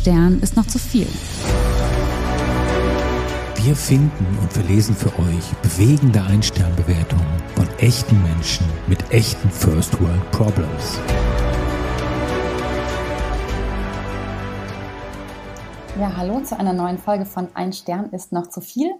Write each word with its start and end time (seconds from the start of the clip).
Stern 0.00 0.40
ist 0.40 0.56
noch 0.56 0.66
zu 0.66 0.78
viel. 0.78 1.06
Wir 3.56 3.76
finden 3.76 4.38
und 4.40 4.50
verlesen 4.50 4.94
für 4.94 5.10
euch 5.18 5.52
bewegende 5.60 6.22
Ein-Stern-Bewertungen 6.22 7.26
von 7.54 7.68
echten 7.80 8.22
Menschen 8.22 8.64
mit 8.86 9.12
echten 9.12 9.50
First 9.50 10.00
World 10.00 10.30
Problems. 10.30 10.98
Ja, 15.98 16.16
hallo 16.16 16.40
zu 16.44 16.58
einer 16.58 16.72
neuen 16.72 16.96
Folge 16.96 17.26
von 17.26 17.48
Ein 17.52 17.74
Stern 17.74 18.08
ist 18.12 18.32
noch 18.32 18.46
zu 18.46 18.62
viel. 18.62 18.90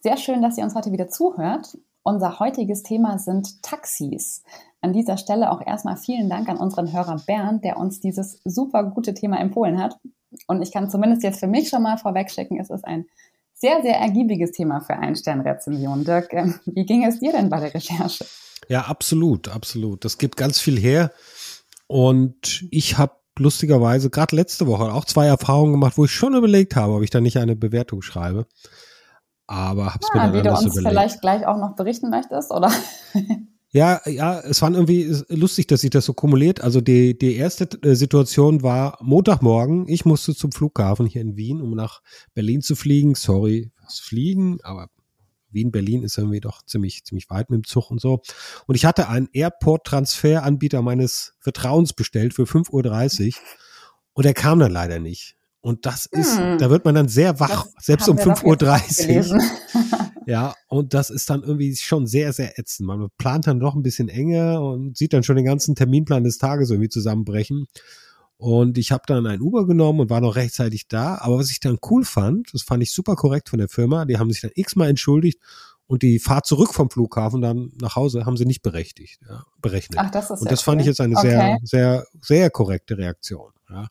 Sehr 0.00 0.16
schön, 0.16 0.40
dass 0.40 0.56
ihr 0.56 0.64
uns 0.64 0.74
heute 0.74 0.90
wieder 0.90 1.08
zuhört. 1.08 1.76
Unser 2.02 2.38
heutiges 2.38 2.82
Thema 2.82 3.18
sind 3.18 3.62
Taxis. 3.62 4.42
An 4.80 4.94
dieser 4.94 5.18
Stelle 5.18 5.50
auch 5.50 5.60
erstmal 5.60 5.98
vielen 5.98 6.30
Dank 6.30 6.48
an 6.48 6.56
unseren 6.56 6.94
Hörer 6.94 7.20
Bernd, 7.26 7.62
der 7.62 7.76
uns 7.76 8.00
dieses 8.00 8.40
super 8.44 8.84
gute 8.84 9.12
Thema 9.12 9.38
empfohlen 9.38 9.82
hat. 9.82 9.98
Und 10.46 10.62
ich 10.62 10.72
kann 10.72 10.90
zumindest 10.90 11.22
jetzt 11.22 11.40
für 11.40 11.46
mich 11.46 11.68
schon 11.68 11.82
mal 11.82 11.96
vorwegschicken, 11.96 12.60
es 12.60 12.70
ist 12.70 12.84
ein 12.84 13.06
sehr, 13.54 13.82
sehr 13.82 13.96
ergiebiges 13.98 14.52
Thema 14.52 14.80
für 14.80 14.94
Ein-Stern-Rezension. 14.94 16.04
Dirk, 16.04 16.32
ähm, 16.32 16.60
wie 16.66 16.84
ging 16.84 17.04
es 17.04 17.20
dir 17.20 17.32
denn 17.32 17.48
bei 17.48 17.60
der 17.60 17.74
Recherche? 17.74 18.26
Ja, 18.68 18.82
absolut, 18.82 19.48
absolut. 19.48 20.04
Das 20.04 20.18
gibt 20.18 20.36
ganz 20.36 20.60
viel 20.60 20.78
her. 20.78 21.12
Und 21.86 22.66
ich 22.70 22.98
habe 22.98 23.14
lustigerweise 23.38 24.10
gerade 24.10 24.34
letzte 24.34 24.66
Woche 24.66 24.92
auch 24.92 25.04
zwei 25.04 25.26
Erfahrungen 25.26 25.72
gemacht, 25.72 25.96
wo 25.96 26.04
ich 26.04 26.10
schon 26.10 26.34
überlegt 26.34 26.76
habe, 26.76 26.94
ob 26.94 27.02
ich 27.02 27.10
da 27.10 27.20
nicht 27.20 27.38
eine 27.38 27.56
Bewertung 27.56 28.02
schreibe. 28.02 28.46
Aber 29.46 29.94
hab's 29.94 30.08
ja, 30.12 30.20
mir 30.20 30.26
dann 30.26 30.34
wie 30.34 30.42
du 30.42 30.50
uns 30.50 30.64
überlegt. 30.64 30.88
vielleicht 30.88 31.20
gleich 31.20 31.46
auch 31.46 31.58
noch 31.58 31.76
berichten 31.76 32.10
möchtest, 32.10 32.50
oder? 32.50 32.70
Ja, 33.70 34.00
ja, 34.06 34.40
es 34.40 34.62
war 34.62 34.70
irgendwie 34.70 35.14
lustig, 35.28 35.66
dass 35.66 35.82
sich 35.82 35.90
das 35.90 36.04
so 36.04 36.14
kumuliert. 36.14 36.60
Also 36.60 36.80
die, 36.80 37.18
die 37.18 37.34
erste 37.34 37.68
äh, 37.82 37.94
Situation 37.94 38.62
war 38.62 38.98
Montagmorgen. 39.02 39.88
Ich 39.88 40.04
musste 40.04 40.34
zum 40.34 40.52
Flughafen 40.52 41.06
hier 41.06 41.20
in 41.20 41.36
Wien, 41.36 41.60
um 41.60 41.74
nach 41.74 42.00
Berlin 42.32 42.62
zu 42.62 42.76
fliegen. 42.76 43.14
Sorry, 43.14 43.70
was 43.82 43.98
fliegen, 43.98 44.58
aber 44.62 44.88
Wien, 45.50 45.72
Berlin 45.72 46.02
ist 46.02 46.16
irgendwie 46.16 46.40
doch 46.40 46.62
ziemlich, 46.62 47.04
ziemlich 47.04 47.28
weit 47.30 47.50
mit 47.50 47.58
dem 47.58 47.64
Zug 47.64 47.90
und 47.90 48.00
so. 48.00 48.20
Und 48.66 48.74
ich 48.74 48.84
hatte 48.84 49.08
einen 49.08 49.28
Airport-Transfer-Anbieter 49.32 50.82
meines 50.82 51.34
Vertrauens 51.40 51.92
bestellt 51.92 52.34
für 52.34 52.44
5.30 52.44 53.26
Uhr 53.26 53.32
und 54.12 54.26
er 54.26 54.34
kam 54.34 54.58
dann 54.58 54.72
leider 54.72 55.00
nicht. 55.00 55.36
Und 55.60 55.84
das 55.84 56.06
ist, 56.06 56.38
hm. 56.38 56.58
da 56.58 56.70
wird 56.70 56.84
man 56.84 56.94
dann 56.94 57.08
sehr 57.08 57.40
wach, 57.40 57.66
das 57.74 57.86
selbst 57.86 58.08
um 58.08 58.18
5.30 58.18 59.32
Uhr. 59.32 60.02
Ja, 60.26 60.54
und 60.66 60.92
das 60.92 61.10
ist 61.10 61.30
dann 61.30 61.44
irgendwie 61.44 61.74
schon 61.76 62.08
sehr, 62.08 62.32
sehr 62.32 62.58
ätzend. 62.58 62.88
Man 62.88 63.08
plant 63.16 63.46
dann 63.46 63.60
doch 63.60 63.76
ein 63.76 63.82
bisschen 63.84 64.08
enger 64.08 64.60
und 64.60 64.96
sieht 64.96 65.12
dann 65.12 65.22
schon 65.22 65.36
den 65.36 65.44
ganzen 65.44 65.76
Terminplan 65.76 66.24
des 66.24 66.38
Tages 66.38 66.70
irgendwie 66.70 66.88
zusammenbrechen. 66.88 67.66
Und 68.36 68.76
ich 68.76 68.90
habe 68.90 69.04
dann 69.06 69.26
ein 69.26 69.40
Uber 69.40 69.66
genommen 69.66 70.00
und 70.00 70.10
war 70.10 70.20
noch 70.20 70.34
rechtzeitig 70.34 70.88
da. 70.88 71.18
Aber 71.18 71.38
was 71.38 71.52
ich 71.52 71.60
dann 71.60 71.78
cool 71.90 72.04
fand, 72.04 72.52
das 72.52 72.62
fand 72.62 72.82
ich 72.82 72.92
super 72.92 73.14
korrekt 73.14 73.48
von 73.48 73.60
der 73.60 73.68
Firma, 73.68 74.04
die 74.04 74.18
haben 74.18 74.30
sich 74.30 74.42
dann 74.42 74.50
x-mal 74.54 74.88
entschuldigt 74.88 75.38
und 75.86 76.02
die 76.02 76.18
Fahrt 76.18 76.44
zurück 76.44 76.74
vom 76.74 76.90
Flughafen 76.90 77.40
dann 77.40 77.72
nach 77.80 77.94
Hause 77.94 78.26
haben 78.26 78.36
sie 78.36 78.44
nicht 78.44 78.62
berechtigt, 78.62 79.20
ja, 79.28 79.44
berechnet. 79.62 80.00
Ach, 80.02 80.10
das 80.10 80.30
ist 80.32 80.42
und 80.42 80.50
das 80.50 80.60
fand 80.60 80.76
cool. 80.76 80.80
ich 80.80 80.86
jetzt 80.88 81.00
eine 81.00 81.16
okay. 81.16 81.28
sehr, 81.28 81.58
sehr, 81.62 82.06
sehr 82.20 82.50
korrekte 82.50 82.98
Reaktion. 82.98 83.52
Ja 83.70 83.86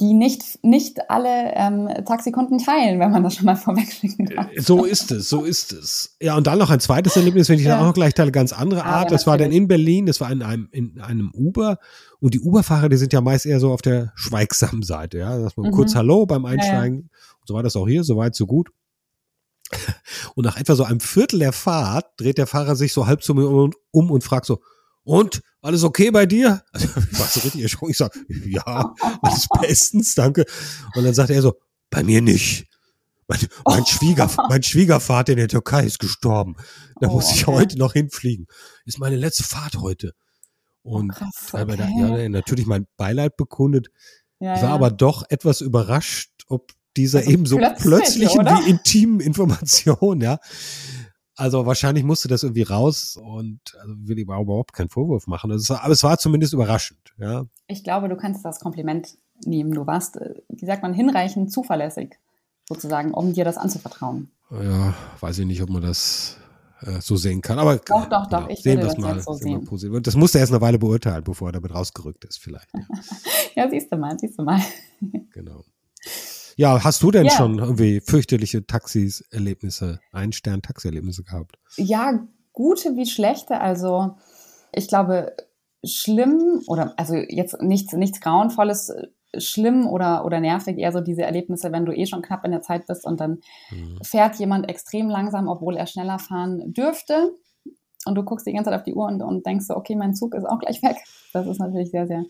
die 0.00 0.12
nicht, 0.12 0.62
nicht 0.62 1.10
alle 1.10 1.52
ähm, 1.54 1.88
Taxikunden 2.04 2.58
teilen, 2.58 3.00
wenn 3.00 3.10
man 3.10 3.22
das 3.22 3.34
schon 3.34 3.46
mal 3.46 3.56
vorwegschicken 3.56 4.28
kann. 4.28 4.48
Äh, 4.50 4.60
so 4.60 4.84
ist 4.84 5.10
es, 5.10 5.28
so 5.28 5.44
ist 5.44 5.72
es. 5.72 6.16
Ja, 6.20 6.36
und 6.36 6.46
dann 6.46 6.58
noch 6.58 6.70
ein 6.70 6.80
zweites 6.80 7.16
Erlebnis, 7.16 7.48
wenn 7.48 7.58
ich 7.58 7.64
ja. 7.64 7.78
dann 7.78 7.86
auch 7.86 7.94
gleich 7.94 8.14
teile, 8.14 8.30
ganz 8.30 8.52
andere 8.52 8.84
ah, 8.84 8.86
Art. 8.86 8.94
Ah, 8.94 9.02
ja, 9.04 9.10
das 9.10 9.26
war 9.26 9.38
dann 9.38 9.52
in 9.52 9.68
Berlin, 9.68 10.06
das 10.06 10.20
war 10.20 10.30
in 10.30 10.42
einem, 10.42 10.68
in 10.72 11.00
einem 11.00 11.30
Uber. 11.34 11.78
Und 12.20 12.34
die 12.34 12.40
Uberfahrer, 12.40 12.88
die 12.88 12.96
sind 12.96 13.12
ja 13.12 13.20
meist 13.20 13.46
eher 13.46 13.60
so 13.60 13.72
auf 13.72 13.82
der 13.82 14.12
schweigsamen 14.16 14.82
Seite, 14.82 15.18
ja. 15.18 15.38
Dass 15.38 15.56
man 15.56 15.68
mhm. 15.68 15.72
kurz 15.72 15.94
Hallo 15.94 16.26
beim 16.26 16.44
Einsteigen. 16.44 17.08
Ja, 17.10 17.18
so 17.46 17.54
war 17.54 17.62
das 17.62 17.76
auch 17.76 17.88
hier, 17.88 18.04
so 18.04 18.16
weit, 18.16 18.34
so 18.34 18.46
gut. 18.46 18.70
Und 20.34 20.44
nach 20.44 20.58
etwa 20.58 20.74
so 20.74 20.84
einem 20.84 21.00
Viertel 21.00 21.38
der 21.40 21.52
Fahrt 21.52 22.06
dreht 22.18 22.38
der 22.38 22.46
Fahrer 22.46 22.76
sich 22.76 22.92
so 22.92 23.06
halb 23.06 23.22
zu 23.22 23.34
mir 23.34 23.48
um, 23.48 23.72
um 23.90 24.10
und 24.10 24.22
fragt 24.22 24.46
so, 24.46 24.60
und 25.06 25.40
alles 25.62 25.84
okay 25.84 26.10
bei 26.10 26.26
dir? 26.26 26.62
Also, 26.72 27.00
ich 27.00 27.18
war 27.18 27.26
so 27.26 27.40
richtig 27.40 27.62
erschrocken. 27.62 27.92
Ich 27.92 27.96
sage, 27.96 28.20
ja, 28.44 28.94
alles 29.22 29.46
bestens, 29.60 30.14
danke. 30.14 30.44
Und 30.94 31.04
dann 31.04 31.14
sagt 31.14 31.30
er 31.30 31.40
so, 31.40 31.54
bei 31.90 32.02
mir 32.02 32.20
nicht. 32.20 32.66
Mein, 33.28 33.40
mein, 33.64 33.82
oh. 33.82 33.86
Schwieger, 33.86 34.30
mein 34.48 34.62
Schwiegervater 34.62 35.32
in 35.32 35.38
der 35.38 35.48
Türkei 35.48 35.84
ist 35.84 35.98
gestorben. 35.98 36.56
Da 37.00 37.08
oh, 37.08 37.14
muss 37.14 37.32
ich 37.32 37.46
okay. 37.46 37.56
heute 37.56 37.78
noch 37.78 37.94
hinfliegen. 37.94 38.46
Ist 38.84 38.98
meine 38.98 39.16
letzte 39.16 39.44
Fahrt 39.44 39.76
heute. 39.76 40.12
Und 40.82 41.12
krass, 41.12 41.52
okay. 41.52 41.76
da, 41.76 41.88
ja, 41.88 42.28
natürlich 42.28 42.66
mein 42.66 42.86
Beileid 42.96 43.36
bekundet. 43.36 43.88
Ja, 44.38 44.54
ich 44.54 44.62
war 44.62 44.68
ja. 44.68 44.74
aber 44.74 44.90
doch 44.90 45.24
etwas 45.28 45.60
überrascht, 45.60 46.30
ob 46.48 46.72
dieser 46.96 47.20
also 47.20 47.30
eben 47.30 47.46
so 47.46 47.56
plötzlich, 47.56 47.82
plötzlichen 47.82 48.46
wie 48.46 48.70
intimen 48.70 49.20
Information, 49.20 50.20
ja, 50.20 50.38
also 51.36 51.66
wahrscheinlich 51.66 52.04
musste 52.04 52.28
das 52.28 52.42
irgendwie 52.42 52.62
raus 52.62 53.16
und 53.16 53.60
also 53.80 53.94
will 53.98 54.18
ich 54.18 54.24
überhaupt 54.24 54.72
keinen 54.72 54.88
Vorwurf 54.88 55.26
machen. 55.26 55.52
Also 55.52 55.74
aber 55.74 55.92
es 55.92 56.02
war 56.02 56.18
zumindest 56.18 56.54
überraschend, 56.54 57.14
ja. 57.18 57.44
Ich 57.68 57.84
glaube, 57.84 58.08
du 58.08 58.16
kannst 58.16 58.44
das 58.44 58.60
Kompliment 58.60 59.18
nehmen. 59.44 59.72
Du 59.72 59.86
warst, 59.86 60.16
äh, 60.16 60.34
wie 60.48 60.66
sagt 60.66 60.82
man, 60.82 60.94
hinreichend 60.94 61.52
zuverlässig, 61.52 62.18
sozusagen, 62.68 63.12
um 63.12 63.32
dir 63.34 63.44
das 63.44 63.58
anzuvertrauen. 63.58 64.30
Ja, 64.50 64.94
weiß 65.20 65.40
ich 65.40 65.46
nicht, 65.46 65.62
ob 65.62 65.70
man 65.70 65.82
das 65.82 66.38
äh, 66.82 67.00
so 67.00 67.16
sehen 67.16 67.42
kann. 67.42 67.58
Aber 67.58 67.76
doch, 67.76 68.06
doch, 68.06 68.26
doch. 68.26 68.38
Genau, 68.38 68.48
ich 68.48 68.62
sehen 68.62 68.78
würde 68.78 68.88
das 68.88 68.98
mal, 68.98 69.20
so 69.20 69.32
sehen. 69.34 69.92
Mal 69.92 70.00
das 70.00 70.16
musste 70.16 70.38
er 70.38 70.40
erst 70.40 70.52
eine 70.52 70.60
Weile 70.60 70.78
beurteilen, 70.78 71.24
bevor 71.24 71.48
er 71.48 71.52
damit 71.52 71.74
rausgerückt 71.74 72.24
ist, 72.24 72.38
vielleicht. 72.38 72.68
ja, 73.54 73.68
siehst 73.70 73.92
du 73.92 73.96
mal, 73.96 74.18
siehst 74.18 74.38
du 74.38 74.42
mal. 74.42 74.60
genau. 75.32 75.64
Ja, 76.56 76.82
hast 76.82 77.02
du 77.02 77.10
denn 77.10 77.26
ja. 77.26 77.30
schon 77.32 77.58
irgendwie 77.58 78.00
fürchterliche 78.00 78.66
Taxis, 78.66 79.20
Erlebnisse, 79.30 80.00
Ein-Stern-Taxi-Erlebnisse 80.12 81.22
gehabt? 81.22 81.58
Ja, 81.76 82.18
gute 82.52 82.96
wie 82.96 83.04
schlechte. 83.06 83.60
Also 83.60 84.16
ich 84.72 84.88
glaube, 84.88 85.36
schlimm 85.84 86.62
oder 86.66 86.94
also 86.96 87.14
jetzt 87.14 87.60
nichts, 87.60 87.92
nichts 87.92 88.20
Grauenvolles, 88.20 88.90
schlimm 89.36 89.86
oder, 89.86 90.24
oder 90.24 90.40
nervig, 90.40 90.78
eher 90.78 90.92
so 90.92 91.00
diese 91.00 91.22
Erlebnisse, 91.22 91.72
wenn 91.72 91.84
du 91.84 91.92
eh 91.92 92.06
schon 92.06 92.22
knapp 92.22 92.44
in 92.46 92.52
der 92.52 92.62
Zeit 92.62 92.86
bist 92.86 93.04
und 93.04 93.20
dann 93.20 93.40
mhm. 93.70 93.98
fährt 94.02 94.36
jemand 94.36 94.68
extrem 94.70 95.10
langsam, 95.10 95.48
obwohl 95.48 95.76
er 95.76 95.86
schneller 95.86 96.18
fahren 96.18 96.72
dürfte. 96.72 97.34
Und 98.06 98.14
du 98.14 98.22
guckst 98.22 98.46
die 98.46 98.52
ganze 98.52 98.70
Zeit 98.70 98.78
auf 98.78 98.84
die 98.84 98.94
Uhr 98.94 99.06
und, 99.06 99.20
und 99.20 99.44
denkst 99.44 99.66
so, 99.66 99.74
okay, 99.76 99.96
mein 99.96 100.14
Zug 100.14 100.34
ist 100.34 100.46
auch 100.46 100.60
gleich 100.60 100.82
weg. 100.82 100.96
Das 101.32 101.46
ist 101.46 101.58
natürlich 101.58 101.90
sehr, 101.90 102.06
sehr 102.06 102.24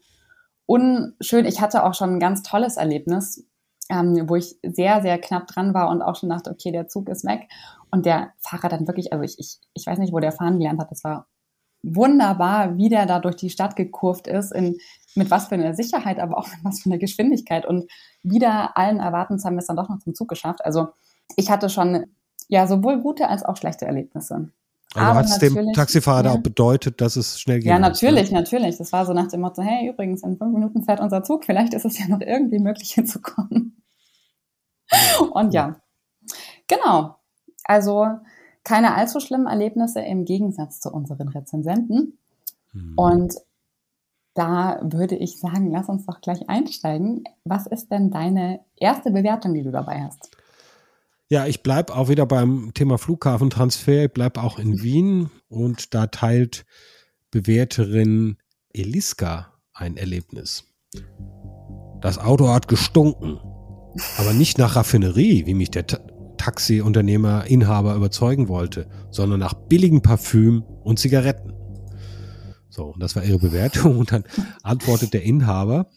unschön. 0.65 1.45
Ich 1.45 1.61
hatte 1.61 1.85
auch 1.85 1.95
schon 1.95 2.15
ein 2.15 2.21
ganz 2.21 2.43
tolles 2.43 2.77
Erlebnis 2.77 3.47
ähm, 3.91 4.29
wo 4.29 4.37
ich 4.37 4.57
sehr, 4.63 5.03
sehr 5.03 5.19
knapp 5.19 5.47
dran 5.47 5.75
war 5.75 5.89
und 5.91 6.03
auch 6.03 6.17
schon 6.17 6.29
dachte, 6.29 6.51
okay, 6.51 6.73
der 6.73 6.89
Zug 6.89 7.09
ist 7.09 7.25
weg. 7.25 7.49
Und 7.91 8.07
der 8.07 8.33
Fahrer 8.41 8.69
dann 8.69 8.87
wirklich, 8.87 9.13
also 9.13 9.25
ich, 9.25 9.39
ich, 9.39 9.59
ich 9.75 9.87
weiß 9.87 9.99
nicht, 9.99 10.13
wo 10.13 10.21
der 10.21 10.33
fahren 10.33 10.59
gelernt 10.59 10.81
hat, 10.81 10.91
das 10.91 11.05
war 11.05 11.27
wunderbar, 11.83 12.77
wie 12.77 12.89
der 12.89 13.07
da 13.07 13.21
durch 13.21 13.37
die 13.37 13.51
Stadt 13.51 13.77
gekurvt 13.77 14.27
ist, 14.27 14.53
in, 14.53 14.79
mit 15.15 15.31
was 15.31 15.47
für 15.49 15.55
einer 15.55 15.75
Sicherheit, 15.75 16.19
aber 16.19 16.39
auch 16.39 16.49
mit 16.49 16.65
was 16.65 16.81
für 16.81 16.91
einer 16.91 16.99
Geschwindigkeit. 16.99 17.65
Und 17.65 17.91
wieder 18.23 18.77
allen 18.77 18.99
Erwartens 18.99 19.45
haben 19.45 19.55
wir 19.55 19.61
es 19.61 19.67
dann 19.67 19.77
doch 19.77 19.89
noch 19.89 20.01
zum 20.01 20.15
Zug 20.15 20.29
geschafft. 20.29 20.65
Also 20.65 20.89
ich 21.37 21.51
hatte 21.51 21.69
schon 21.69 22.07
ja 22.49 22.67
sowohl 22.67 23.01
gute 23.01 23.29
als 23.29 23.45
auch 23.45 23.57
schlechte 23.57 23.87
Erlebnisse. 23.87 24.51
Also 24.95 25.15
hat 25.15 25.27
es 25.27 25.39
dem 25.39 25.73
Taxifahrer 25.75 26.27
ja. 26.27 26.33
auch 26.33 26.41
bedeutet, 26.41 27.01
dass 27.01 27.17
es 27.17 27.41
schnell 27.41 27.59
geht? 27.59 27.69
Ja, 27.69 27.79
natürlich, 27.79 28.31
ne? 28.31 28.39
natürlich. 28.39 28.79
Das 28.79 28.93
war 28.93 29.05
so 29.05 29.13
nach 29.13 29.29
dem 29.29 29.41
Motto, 29.41 29.63
hey, 29.63 29.89
übrigens, 29.89 30.23
in 30.23 30.39
fünf 30.39 30.55
Minuten 30.55 30.85
fährt 30.85 31.01
unser 31.01 31.23
Zug, 31.23 31.45
vielleicht 31.45 31.75
ist 31.75 31.85
es 31.85 31.99
ja 31.99 32.09
noch 32.09 32.21
irgendwie 32.21 32.59
möglich 32.59 32.93
hinzukommen. 32.93 33.76
Und 35.33 35.55
ja, 35.55 35.81
genau. 36.67 37.17
Also 37.65 38.07
keine 38.65 38.95
allzu 38.95 39.21
schlimmen 39.21 39.47
Erlebnisse 39.47 40.01
im 40.01 40.25
Gegensatz 40.25 40.81
zu 40.81 40.91
unseren 40.91 41.29
Rezensenten. 41.29 42.19
Hm. 42.73 42.95
Und 42.97 43.35
da 44.35 44.81
würde 44.83 45.17
ich 45.17 45.39
sagen, 45.39 45.71
lass 45.71 45.89
uns 45.89 46.05
doch 46.05 46.21
gleich 46.21 46.49
einsteigen. 46.49 47.25
Was 47.45 47.67
ist 47.67 47.91
denn 47.91 48.11
deine 48.11 48.61
erste 48.77 49.11
Bewertung, 49.11 49.55
die 49.55 49.63
du 49.63 49.71
dabei 49.71 50.03
hast? 50.03 50.31
Ja, 51.29 51.47
ich 51.47 51.63
bleibe 51.63 51.95
auch 51.95 52.09
wieder 52.09 52.27
beim 52.27 52.73
Thema 52.75 52.99
Flughafentransfer. 52.99 54.05
Ich 54.05 54.13
bleibe 54.13 54.43
auch 54.43 54.59
in 54.59 54.83
Wien 54.83 55.31
und 55.49 55.95
da 55.95 56.07
teilt 56.07 56.67
Bewerterin 57.31 58.37
Eliska 58.73 59.53
ein 59.73 59.97
Erlebnis. 59.97 60.65
Das 62.01 62.19
Auto 62.19 62.49
hat 62.49 62.69
gestunken, 62.69 63.41
aber 64.19 64.33
nicht 64.33 64.59
nach 64.59 64.77
Raffinerie, 64.77 65.47
wie 65.47 65.55
mich 65.55 65.71
der 65.71 65.87
Ta 65.87 65.99
Taxiunternehmer, 66.37 67.47
Inhaber 67.47 67.95
überzeugen 67.95 68.49
wollte, 68.49 68.87
sondern 69.11 69.41
nach 69.41 69.55
billigem 69.55 70.03
Parfüm 70.03 70.63
und 70.85 70.99
Zigaretten. 70.99 71.55
So, 72.69 72.85
und 72.93 73.03
das 73.03 73.17
war 73.17 73.25
ihre 73.25 73.39
Bewertung. 73.39 73.99
Und 73.99 74.13
dann 74.13 74.25
antwortet 74.63 75.15
der 75.15 75.23
Inhaber, 75.23 75.89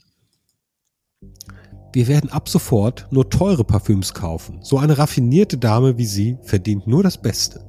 wir 1.93 2.07
werden 2.07 2.29
ab 2.29 2.47
sofort 2.47 3.07
nur 3.11 3.29
teure 3.29 3.63
Parfüms 3.65 4.13
kaufen. 4.13 4.59
So 4.61 4.77
eine 4.77 4.97
raffinierte 4.97 5.57
Dame 5.57 5.97
wie 5.97 6.05
Sie 6.05 6.37
verdient 6.41 6.87
nur 6.87 7.03
das 7.03 7.21
Beste. 7.21 7.68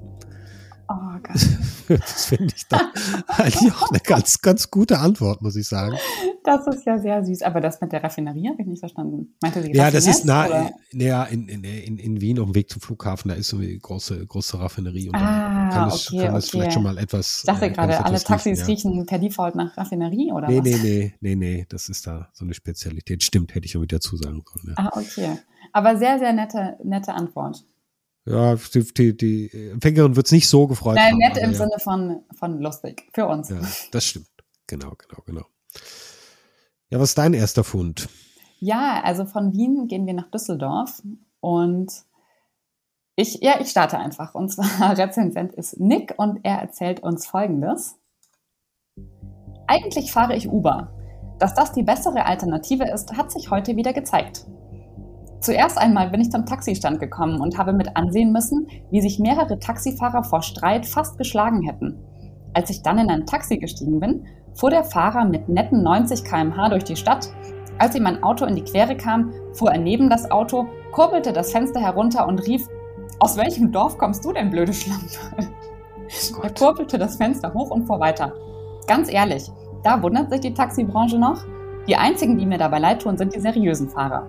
Oh 1.28 1.94
das 1.96 2.26
finde 2.26 2.54
ich 2.56 2.68
doch 2.68 2.80
eigentlich 3.26 3.72
auch 3.72 3.90
eine 3.90 3.98
ganz, 4.00 4.40
ganz 4.40 4.70
gute 4.70 4.98
Antwort, 4.98 5.42
muss 5.42 5.56
ich 5.56 5.66
sagen. 5.66 5.96
Das 6.44 6.66
ist 6.66 6.86
ja 6.86 6.98
sehr 6.98 7.24
süß. 7.24 7.42
Aber 7.42 7.60
das 7.60 7.80
mit 7.80 7.92
der 7.92 8.02
Raffinerie 8.02 8.48
habe 8.48 8.62
ich 8.62 8.68
nicht 8.68 8.80
verstanden. 8.80 9.34
Meinte 9.42 9.62
sie 9.62 9.72
Ja, 9.72 9.90
das 9.90 10.06
ist 10.06 10.24
nah, 10.24 10.70
ja, 10.92 11.24
in, 11.24 11.48
in, 11.48 11.64
in, 11.64 11.98
in 11.98 12.20
Wien 12.20 12.38
auf 12.38 12.46
dem 12.46 12.54
Weg 12.54 12.70
zum 12.70 12.80
Flughafen, 12.80 13.28
da 13.28 13.34
ist 13.34 13.48
so 13.48 13.56
eine 13.56 13.76
große, 13.76 14.26
große 14.26 14.58
Raffinerie. 14.58 15.08
Und 15.08 15.16
ah, 15.16 15.70
kann 15.72 15.88
es, 15.88 16.08
okay, 16.08 16.26
kann 16.26 16.36
es 16.36 16.44
okay. 16.44 16.50
vielleicht 16.50 16.72
schon 16.72 16.82
mal 16.82 16.98
etwas. 16.98 17.38
Ich 17.38 17.46
dachte 17.46 17.66
äh, 17.66 17.70
gerade, 17.70 17.92
es 17.94 18.00
alle 18.00 18.20
Taxis 18.20 18.66
riechen, 18.66 18.90
ja. 18.90 19.00
riechen 19.00 19.06
per 19.06 19.18
Default 19.18 19.54
nach 19.56 19.76
Raffinerie 19.76 20.32
oder 20.32 20.48
Nee, 20.48 20.58
was? 20.58 20.64
nee, 20.64 20.78
nee, 20.82 21.14
nee, 21.20 21.34
nee, 21.34 21.66
das 21.68 21.88
ist 21.88 22.06
da 22.06 22.28
so 22.32 22.44
eine 22.44 22.54
Spezialität. 22.54 23.22
Stimmt, 23.22 23.54
hätte 23.54 23.66
ich 23.66 23.74
ja 23.74 23.80
mit 23.80 23.92
dazu 23.92 24.16
sagen 24.16 24.44
können. 24.44 24.74
Ja, 24.76 24.84
Ah, 24.86 24.98
okay. 24.98 25.38
Aber 25.72 25.96
sehr, 25.98 26.18
sehr 26.18 26.32
nette, 26.32 26.76
nette 26.82 27.14
Antwort. 27.14 27.64
Ja 28.30 28.56
die, 28.74 28.94
die, 28.94 29.16
die 29.16 29.70
Empfängerin 29.72 30.16
wird 30.16 30.26
es 30.26 30.32
nicht 30.32 30.48
so 30.48 30.66
gefreut 30.66 30.96
Nein, 30.96 31.12
haben. 31.12 31.18
nett 31.18 31.36
im 31.36 31.52
ja. 31.52 31.56
Sinne 31.56 31.78
von, 31.78 32.24
von 32.38 32.60
lustig. 32.60 33.08
Für 33.12 33.26
uns. 33.26 33.48
Ja, 33.48 33.60
das 33.92 34.04
stimmt. 34.04 34.28
Genau, 34.66 34.92
genau, 34.96 35.22
genau. 35.26 35.46
Ja, 36.90 36.98
was 36.98 37.10
ist 37.10 37.18
dein 37.18 37.34
erster 37.34 37.64
Fund? 37.64 38.08
Ja, 38.60 39.00
also 39.02 39.24
von 39.24 39.52
Wien 39.52 39.88
gehen 39.88 40.06
wir 40.06 40.14
nach 40.14 40.30
Düsseldorf 40.30 41.02
und 41.40 41.90
ich, 43.16 43.40
ja, 43.42 43.60
ich 43.60 43.68
starte 43.68 43.98
einfach. 43.98 44.34
Und 44.34 44.50
zwar 44.50 44.96
Rezensent 44.98 45.52
ist 45.52 45.78
Nick 45.78 46.14
und 46.16 46.40
er 46.42 46.56
erzählt 46.56 47.00
uns 47.00 47.26
Folgendes. 47.26 47.96
Eigentlich 49.66 50.12
fahre 50.12 50.36
ich 50.36 50.48
Uber. 50.48 50.92
Dass 51.38 51.54
das 51.54 51.72
die 51.72 51.82
bessere 51.82 52.26
Alternative 52.26 52.84
ist, 52.84 53.16
hat 53.16 53.30
sich 53.32 53.50
heute 53.50 53.76
wieder 53.76 53.92
gezeigt. 53.92 54.46
Zuerst 55.40 55.78
einmal 55.78 56.10
bin 56.10 56.20
ich 56.20 56.30
zum 56.30 56.44
Taxistand 56.44 57.00
gekommen 57.00 57.40
und 57.40 57.56
habe 57.56 57.72
mit 57.72 57.96
ansehen 57.96 58.30
müssen, 58.30 58.68
wie 58.90 59.00
sich 59.00 59.18
mehrere 59.18 59.58
Taxifahrer 59.58 60.22
vor 60.22 60.42
Streit 60.42 60.84
fast 60.84 61.16
geschlagen 61.16 61.62
hätten. 61.62 61.96
Als 62.52 62.68
ich 62.68 62.82
dann 62.82 62.98
in 62.98 63.08
ein 63.08 63.26
Taxi 63.26 63.56
gestiegen 63.56 64.00
bin, 64.00 64.26
fuhr 64.54 64.70
der 64.70 64.84
Fahrer 64.84 65.24
mit 65.24 65.48
netten 65.48 65.82
90 65.82 66.24
km/h 66.24 66.68
durch 66.68 66.84
die 66.84 66.96
Stadt. 66.96 67.30
Als 67.78 67.94
ihm 67.94 68.02
mein 68.02 68.22
Auto 68.22 68.44
in 68.44 68.56
die 68.56 68.64
Quere 68.64 68.96
kam, 68.96 69.32
fuhr 69.54 69.70
er 69.70 69.80
neben 69.80 70.10
das 70.10 70.30
Auto, 70.30 70.66
kurbelte 70.92 71.32
das 71.32 71.52
Fenster 71.52 71.80
herunter 71.80 72.26
und 72.26 72.46
rief, 72.46 72.66
aus 73.18 73.38
welchem 73.38 73.72
Dorf 73.72 73.96
kommst 73.96 74.24
du 74.24 74.32
denn, 74.32 74.50
blöde 74.50 74.74
Schlampe? 74.74 75.48
Er 76.42 76.50
kurbelte 76.50 76.98
das 76.98 77.16
Fenster 77.16 77.54
hoch 77.54 77.70
und 77.70 77.86
fuhr 77.86 78.00
weiter. 78.00 78.34
Ganz 78.86 79.10
ehrlich, 79.10 79.50
da 79.84 80.02
wundert 80.02 80.30
sich 80.30 80.40
die 80.40 80.54
Taxibranche 80.54 81.18
noch. 81.18 81.44
Die 81.86 81.96
einzigen, 81.96 82.36
die 82.36 82.46
mir 82.46 82.58
dabei 82.58 82.78
leid 82.78 83.02
tun, 83.02 83.16
sind 83.16 83.34
die 83.34 83.40
seriösen 83.40 83.88
Fahrer. 83.88 84.28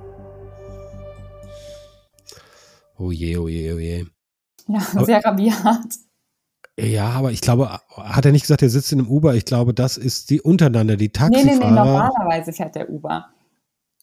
Oh 3.01 3.11
je, 3.11 3.37
oh 3.37 3.49
je, 3.49 3.73
oh 3.73 3.79
je. 3.79 4.05
Ja, 4.67 4.79
Aber- 4.93 5.05
sehr 5.05 5.25
rabiat. 5.25 5.95
Ja, 6.79 7.09
aber 7.09 7.31
ich 7.31 7.41
glaube, 7.41 7.69
hat 7.69 8.25
er 8.25 8.31
nicht 8.31 8.43
gesagt, 8.43 8.61
er 8.61 8.69
sitzt 8.69 8.91
in 8.93 8.99
einem 8.99 9.09
Uber? 9.09 9.35
Ich 9.35 9.45
glaube, 9.45 9.73
das 9.73 9.97
ist 9.97 10.29
die 10.29 10.41
untereinander, 10.41 10.95
die 10.95 11.05
Nee, 11.05 11.27
nee, 11.29 11.43
Taxifahrer. 11.43 11.69
nee, 11.69 11.75
normalerweise 11.75 12.53
fährt 12.53 12.75
der 12.75 12.89
Uber. 12.89 13.27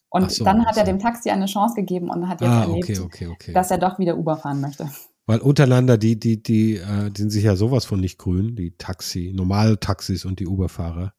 Und 0.09 0.31
so, 0.31 0.43
dann 0.43 0.65
hat 0.65 0.77
er 0.77 0.85
so. 0.85 0.91
dem 0.91 0.99
Taxi 0.99 1.29
eine 1.29 1.45
Chance 1.45 1.75
gegeben 1.75 2.09
und 2.09 2.27
hat 2.27 2.41
jetzt 2.41 2.49
ah, 2.49 2.61
erlebt, 2.61 2.89
okay, 2.89 2.99
okay, 2.99 3.27
okay. 3.27 3.53
dass 3.53 3.71
er 3.71 3.79
doch 3.79 3.99
wieder 3.99 4.17
Uber 4.17 4.37
fahren 4.37 4.61
möchte. 4.61 4.89
Weil 5.25 5.39
untereinander, 5.39 5.97
die, 5.97 6.19
die, 6.19 6.41
die, 6.41 6.75
äh, 6.77 7.09
die 7.11 7.21
sind 7.21 7.29
sich 7.31 7.43
ja 7.43 7.55
sowas 7.55 7.85
von 7.85 7.99
nicht 7.99 8.17
grün, 8.17 8.55
die 8.55 8.75
Taxi, 8.77 9.31
normale 9.35 9.79
Taxis 9.79 10.25
und 10.25 10.39
die 10.39 10.47
Uberfahrer. 10.47 11.13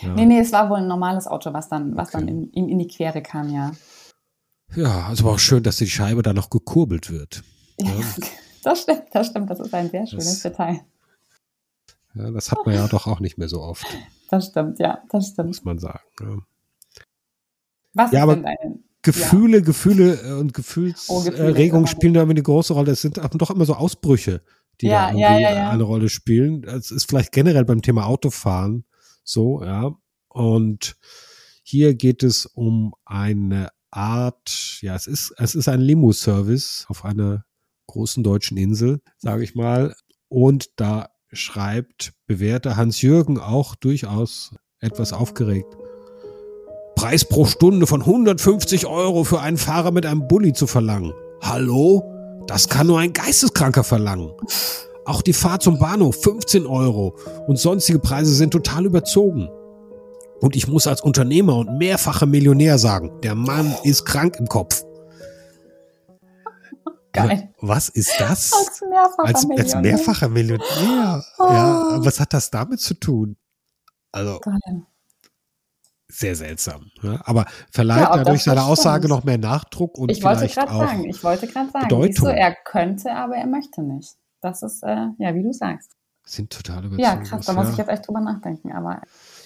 Ja, 0.00 0.14
Nee, 0.14 0.26
nee, 0.26 0.40
es 0.40 0.52
war 0.52 0.70
wohl 0.70 0.78
ein 0.78 0.88
normales 0.88 1.26
Auto, 1.26 1.52
was 1.52 1.68
dann, 1.68 1.96
was 1.96 2.10
dann 2.10 2.28
in, 2.28 2.50
ihm 2.52 2.68
in 2.68 2.78
die 2.78 2.88
Quere 2.88 3.22
kam, 3.22 3.52
ja. 3.52 3.72
Ja 4.76 5.06
also 5.06 5.24
aber 5.24 5.34
auch 5.34 5.38
schön, 5.38 5.62
dass 5.62 5.76
die 5.76 5.88
Scheibe 5.88 6.22
da 6.22 6.32
noch 6.32 6.50
gekurbelt 6.50 7.10
wird. 7.10 7.42
ja. 7.78 7.88
Ja. 7.88 7.94
Das 8.64 8.80
stimmt, 8.80 9.02
das 9.12 9.26
stimmt, 9.26 9.50
das 9.50 9.60
ist 9.60 9.74
ein 9.74 9.90
sehr 9.90 10.06
schönes 10.06 10.24
Das- 10.24 10.40
Detail. 10.40 10.80
Ja, 12.14 12.30
das 12.30 12.50
hat 12.50 12.64
man 12.64 12.74
ja 12.74 12.88
doch 12.88 13.06
auch 13.06 13.20
nicht 13.20 13.36
mehr 13.36 13.48
so 13.50 13.60
oft, 13.60 13.84
Das 14.30 14.46
stimmt, 14.46 14.78
ja, 14.78 15.02
das 15.10 15.28
stimmt. 15.28 15.48
muss 15.48 15.64
man 15.64 15.78
sagen. 15.78 16.00
Ja. 16.18 16.36
Was 17.92 18.10
Ja, 18.12 18.18
ist 18.20 18.22
aber 18.22 18.34
denn 18.36 18.44
deine? 18.44 18.78
Gefühle, 19.02 19.60
Gefühle 19.60 20.14
äh, 20.14 20.32
und 20.32 20.48
Oh, 20.48 20.52
Gefühlsregungen 20.54 21.80
immer 21.82 21.86
spielen 21.86 22.14
da 22.14 22.22
immer 22.22 22.30
eine 22.30 22.42
große 22.42 22.72
Rolle. 22.72 22.92
Es 22.92 23.02
sind 23.02 23.18
doch 23.18 23.50
immer 23.50 23.66
so 23.66 23.74
Ausbrüche, 23.74 24.40
die 24.80 24.86
Ja, 24.86 25.10
da 25.12 25.18
ja, 25.18 25.28
irgendwie 25.32 25.42
ja, 25.42 25.54
ja. 25.54 25.70
eine 25.70 25.82
Rolle 25.82 26.08
spielen. 26.08 26.64
Es 26.64 26.90
ist 26.90 27.06
vielleicht 27.10 27.32
generell 27.32 27.66
beim 27.66 27.82
Thema 27.82 28.06
Autofahren 28.06 28.86
so, 29.24 29.62
ja. 29.62 29.92
Und 30.28 30.96
hier 31.62 31.94
geht 31.94 32.22
es 32.22 32.46
um 32.46 32.94
eine 33.04 33.68
Art, 33.94 34.78
ja, 34.80 34.94
es 34.94 35.06
ist, 35.06 35.34
es 35.38 35.54
ist 35.54 35.68
ein 35.68 35.80
Limo-Service 35.80 36.86
auf 36.88 37.04
einer 37.04 37.44
großen 37.86 38.24
deutschen 38.24 38.56
Insel, 38.56 39.00
sage 39.18 39.44
ich 39.44 39.54
mal. 39.54 39.94
Und 40.28 40.70
da 40.76 41.10
schreibt 41.32 42.12
bewährter 42.26 42.76
Hans-Jürgen 42.76 43.38
auch 43.38 43.74
durchaus 43.74 44.54
etwas 44.80 45.12
aufgeregt. 45.12 45.76
Preis 46.96 47.24
pro 47.24 47.44
Stunde 47.44 47.86
von 47.86 48.00
150 48.00 48.86
Euro 48.86 49.24
für 49.24 49.40
einen 49.40 49.58
Fahrer 49.58 49.90
mit 49.90 50.06
einem 50.06 50.26
Bulli 50.26 50.52
zu 50.52 50.66
verlangen. 50.66 51.12
Hallo? 51.42 52.10
Das 52.46 52.68
kann 52.68 52.86
nur 52.86 52.98
ein 52.98 53.12
Geisteskranker 53.12 53.84
verlangen. 53.84 54.32
Auch 55.06 55.22
die 55.22 55.32
Fahrt 55.32 55.62
zum 55.62 55.78
Bahnhof 55.78 56.22
15 56.22 56.66
Euro 56.66 57.16
und 57.46 57.58
sonstige 57.58 57.98
Preise 57.98 58.34
sind 58.34 58.50
total 58.50 58.86
überzogen. 58.86 59.48
Und 60.44 60.56
ich 60.56 60.68
muss 60.68 60.86
als 60.86 61.00
Unternehmer 61.00 61.56
und 61.56 61.78
mehrfacher 61.78 62.26
Millionär 62.26 62.76
sagen, 62.76 63.18
der 63.22 63.34
Mann 63.34 63.74
ist 63.82 64.04
krank 64.04 64.36
im 64.38 64.46
Kopf. 64.46 64.84
Geil. 67.14 67.48
Was 67.62 67.88
ist 67.88 68.12
das? 68.18 68.52
Als 68.52 68.82
mehrfacher 68.82 69.24
Als, 69.24 69.34
als 69.36 69.46
Millionär. 69.48 69.80
mehrfacher 69.80 70.28
Millionär. 70.28 71.24
Oh. 71.38 71.44
Ja, 71.44 71.96
was 72.04 72.20
hat 72.20 72.34
das 72.34 72.50
damit 72.50 72.80
zu 72.80 72.92
tun? 72.92 73.38
Also 74.12 74.38
Geil. 74.40 74.82
sehr 76.08 76.36
seltsam. 76.36 76.90
Ja, 77.00 77.22
aber 77.24 77.46
verleiht 77.72 78.00
Ja, 78.02 78.14
dadurch 78.18 78.44
seine 78.44 78.64
Aussage 78.64 79.08
noch 79.08 79.24
mehr 79.24 79.38
Nachdruck 79.38 79.96
und 79.96 80.10
Ich 80.12 80.22
wollte 80.22 80.40
vielleicht 80.40 80.56
gerade 80.56 80.72
auch. 80.72 80.80
sagen, 80.86 81.04
ich 81.08 81.24
wollte 81.24 81.46
gerade 81.46 81.70
sagen, 81.70 81.88
Bedeutung. 81.88 82.26
du, 82.26 82.30
er 82.34 82.54
könnte, 82.54 83.12
aber 83.14 83.36
er 83.36 83.46
möchte 83.46 83.80
nicht. 83.82 84.12
Das 84.42 84.62
ist, 84.62 84.82
äh, 84.82 85.06
ja, 85.16 85.34
wie 85.34 85.42
du 85.42 85.54
sagst. 85.54 85.92
Sind 86.26 86.50
total 86.52 86.84
überzogen. 86.84 87.00
Ja, 87.02 87.16
krass, 87.16 87.46
da 87.46 87.54
muss 87.54 87.70
ich 87.70 87.78
jetzt 87.78 87.88
echt 87.88 88.06
drüber 88.06 88.20
nachdenken. 88.20 88.72
Aber 88.72 89.00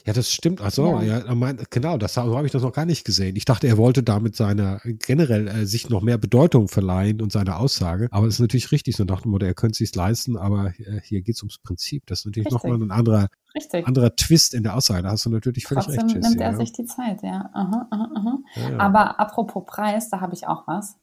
Ja, 0.07 0.13
das 0.13 0.31
stimmt. 0.31 0.61
Also, 0.61 1.01
ja, 1.01 1.27
Ja. 1.27 1.35
meint, 1.35 1.71
genau, 1.71 1.99
das 1.99 2.15
so 2.15 2.37
habe 2.37 2.47
ich 2.47 2.53
das 2.53 2.63
noch 2.63 2.73
gar 2.73 2.85
nicht 2.85 3.05
gesehen. 3.05 3.37
Ich 3.37 3.45
dachte, 3.45 3.67
er 3.67 3.77
wollte 3.77 4.03
damit 4.03 4.37
seiner 4.37 4.81
generell 4.85 5.49
äh, 5.49 5.67
sich 5.67 5.89
noch 5.91 6.03
mehr 6.03 6.19
Bedeutung 6.19 6.69
verleihen 6.69 7.21
und 7.21 7.33
seine 7.33 7.57
Aussage. 7.57 8.09
Aber 8.11 8.27
das 8.27 8.37
ist 8.37 8.41
natürlich 8.41 8.73
richtig, 8.73 8.97
so 8.97 9.05
nach 9.05 9.23
dem 9.23 9.31
Motto, 9.31 9.47
er 9.47 9.55
könnte 9.55 9.73
es 9.73 9.79
sich 9.79 9.95
leisten, 9.95 10.37
aber 10.37 10.73
äh, 10.79 11.01
hier 11.03 11.23
geht 11.23 11.37
es 11.37 11.43
ums 11.43 11.59
Prinzip. 11.59 12.07
Das 12.07 12.21
ist 12.21 12.27
natürlich 12.27 12.51
nochmal 12.51 12.81
ein 12.81 12.91
anderer, 12.91 13.29
richtig. 13.55 13.87
anderer 13.87 14.15
Twist 14.17 14.55
in 14.55 14.63
der 14.63 14.77
Aussage. 14.77 15.03
Da 15.03 15.11
hast 15.11 15.27
du 15.27 15.31
natürlich 15.31 15.67
völlig 15.67 15.85
Trotzdem 15.85 16.05
recht, 16.05 16.17
Jessie, 16.17 16.29
nimmt 16.29 16.41
er 16.41 16.53
ja. 16.53 16.57
sich 16.57 16.73
die 16.73 16.85
Zeit, 16.85 17.23
ja. 17.23 17.51
Aha, 17.53 17.89
aha, 17.91 18.11
aha. 18.15 18.39
Ja. 18.57 18.79
Aber 18.79 19.21
apropos 19.21 19.65
Preis, 19.67 20.11
da 20.11 20.21
habe 20.21 20.35
ich 20.35 20.47
auch 20.47 20.67
was. 20.67 20.97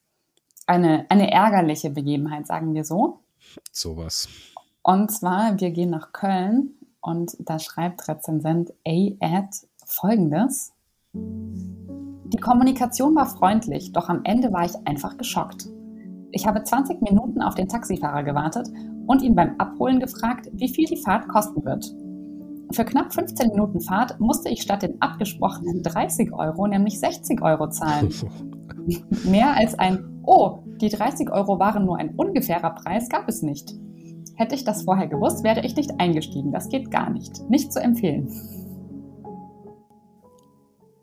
Eine, 0.67 1.05
eine 1.09 1.31
ärgerliche 1.31 1.91
Begebenheit, 1.91 2.47
sagen 2.47 2.73
wir 2.73 2.85
so. 2.85 3.19
Sowas. 3.71 4.27
Und 4.81 5.11
zwar, 5.11 5.59
wir 5.59 5.71
gehen 5.71 5.89
nach 5.91 6.11
Köln 6.11 6.71
und 7.05 7.35
da 7.39 7.59
schreibt 7.59 8.07
Rezensent 8.07 8.71
A-Ad 8.87 9.49
folgendes. 9.85 10.73
Die 11.13 12.37
Kommunikation 12.37 13.15
war 13.15 13.27
freundlich, 13.27 13.91
doch 13.91 14.09
am 14.09 14.21
Ende 14.23 14.51
war 14.51 14.65
ich 14.65 14.75
einfach 14.85 15.17
geschockt. 15.17 15.67
Ich 16.31 16.45
habe 16.47 16.63
20 16.63 17.01
Minuten 17.01 17.41
auf 17.41 17.55
den 17.55 17.69
Taxifahrer 17.69 18.23
gewartet 18.23 18.67
und 19.07 19.21
ihn 19.21 19.35
beim 19.35 19.55
Abholen 19.57 19.99
gefragt, 19.99 20.49
wie 20.51 20.67
viel 20.67 20.85
die 20.85 20.97
Fahrt 20.97 21.27
kosten 21.27 21.63
wird. 21.63 21.95
Für 22.71 22.83
knapp 22.83 23.13
15 23.13 23.51
Minuten 23.51 23.79
Fahrt 23.79 24.19
musste 24.19 24.49
ich 24.49 24.61
statt 24.61 24.81
den 24.81 25.01
abgesprochenen 25.01 25.83
30 25.83 26.33
Euro 26.33 26.67
nämlich 26.67 26.99
60 26.99 27.41
Euro 27.41 27.69
zahlen. 27.69 28.13
Mehr 29.23 29.55
als 29.55 29.77
ein 29.77 30.15
Oh, 30.27 30.63
die 30.81 30.89
30 30.89 31.31
Euro 31.31 31.59
waren 31.59 31.85
nur 31.85 31.97
ein 31.97 32.15
ungefährer 32.15 32.71
Preis, 32.71 33.09
gab 33.09 33.29
es 33.29 33.43
nicht. 33.43 33.75
Hätte 34.35 34.55
ich 34.55 34.63
das 34.63 34.83
vorher 34.83 35.07
gewusst, 35.07 35.43
wäre 35.43 35.61
ich 35.65 35.75
nicht 35.75 35.91
eingestiegen. 35.99 36.51
Das 36.51 36.69
geht 36.69 36.91
gar 36.91 37.09
nicht. 37.09 37.49
Nicht 37.49 37.71
zu 37.71 37.79
empfehlen. 37.81 38.27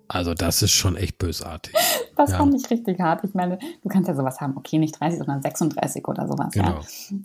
Also, 0.09 0.35
das 0.35 0.61
ist 0.61 0.73
schon 0.73 0.97
echt 0.97 1.19
bösartig. 1.19 1.75
Das 2.15 2.31
Ja. 2.33 2.37
fand 2.37 2.55
ich 2.55 2.69
richtig 2.71 3.01
hart. 3.01 3.25
Ich 3.25 3.33
meine, 3.33 3.59
du 3.83 3.89
kannst 3.89 4.07
ja 4.07 4.15
sowas 4.15 4.39
haben. 4.39 4.55
Okay, 4.59 4.79
nicht 4.79 5.01
30, 5.01 5.19
sondern 5.21 5.41
36 5.41 6.07
oder 6.07 6.29
sowas. 6.29 6.51
Genau. 6.53 6.79
Ja. 6.81 6.83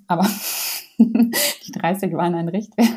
Aber 0.07 0.25
die 0.97 1.71
30 1.73 2.13
waren 2.13 2.33
ein 2.35 2.47
Richtwert. 2.47 2.87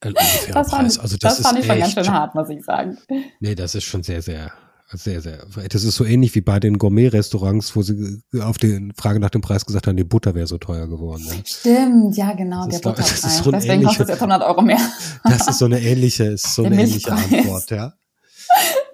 Ein 0.00 0.12
Das 0.52 0.70
fand, 0.70 0.82
Preis. 0.82 0.98
Also, 0.98 1.16
das, 1.18 1.38
das 1.38 1.46
fand 1.46 1.58
ich 1.60 1.66
schon 1.66 1.78
ganz 1.78 1.92
schön 1.94 2.12
hart, 2.12 2.34
muss 2.34 2.50
ich 2.50 2.62
sagen. 2.62 2.98
Nee, 3.40 3.54
das 3.54 3.74
ist 3.74 3.84
schon 3.84 4.02
sehr, 4.02 4.20
sehr, 4.20 4.52
sehr, 4.94 5.20
sehr. 5.20 5.44
Das 5.70 5.84
ist 5.84 5.96
so 5.96 6.04
ähnlich 6.04 6.34
wie 6.34 6.40
bei 6.40 6.60
den 6.60 6.78
Gourmet-Restaurants, 6.78 7.74
wo 7.76 7.82
sie 7.82 8.22
auf 8.40 8.58
die 8.58 8.90
Frage 8.96 9.20
nach 9.20 9.30
dem 9.30 9.40
Preis 9.40 9.64
gesagt 9.64 9.86
haben, 9.86 9.96
die 9.96 10.04
Butter 10.04 10.34
wäre 10.34 10.46
so 10.46 10.58
teuer 10.58 10.86
geworden. 10.88 11.24
Ne? 11.24 11.42
Stimmt, 11.44 12.16
ja, 12.16 12.32
genau, 12.34 12.66
Das 12.66 12.80
der 12.80 12.92
das 12.92 13.10
ist 13.12 13.22
Butterpreis. 13.22 13.44
so 13.44 13.50
Deswegen 13.50 13.82
kostet 13.84 14.08
es 14.08 14.08
ähnlicher- 14.08 14.12
jetzt 14.12 14.20
100 14.22 14.42
Euro 14.42 14.62
mehr. 14.62 14.78
Das 15.24 15.48
ist 15.48 15.58
so 15.58 15.64
eine 15.64 15.80
ähnliche, 15.80 16.24
ist 16.32 16.54
so 16.54 16.62
Der 16.62 16.72
eine 16.72 16.82
ähnliche. 16.82 17.12
Antwort, 17.12 17.70
ja. 17.70 17.92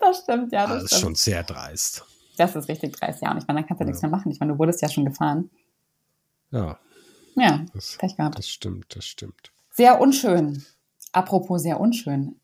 Das 0.00 0.20
stimmt, 0.22 0.52
ja, 0.52 0.64
Ah, 0.64 0.66
das, 0.68 0.74
Das 0.74 0.82
ist 0.84 0.88
stimmt. 0.98 1.02
schon 1.02 1.14
sehr 1.16 1.42
dreist. 1.44 2.04
Das 2.36 2.54
ist 2.54 2.68
richtig 2.68 2.96
dreist, 2.96 3.20
ja. 3.22 3.32
Und 3.32 3.38
ich 3.38 3.46
meine, 3.48 3.60
dann 3.60 3.66
kannst 3.68 3.80
du 3.80 3.84
Ja. 3.84 3.88
nichts 3.88 4.02
mehr 4.02 4.10
machen. 4.10 4.30
Ich 4.30 4.38
meine, 4.40 4.52
du 4.52 4.58
wurdest 4.58 4.80
ja 4.80 4.88
schon 4.88 5.04
gefahren. 5.04 5.50
Ja. 6.52 6.78
Ja, 7.36 7.64
das, 7.74 7.96
Pech 7.98 8.16
gehabt. 8.16 8.38
Das 8.38 8.48
stimmt, 8.48 8.96
das 8.96 9.04
stimmt. 9.04 9.52
Sehr 9.70 10.00
unschön. 10.00 10.64
Apropos 11.12 11.62
sehr 11.62 11.78
unschön. 11.80 12.36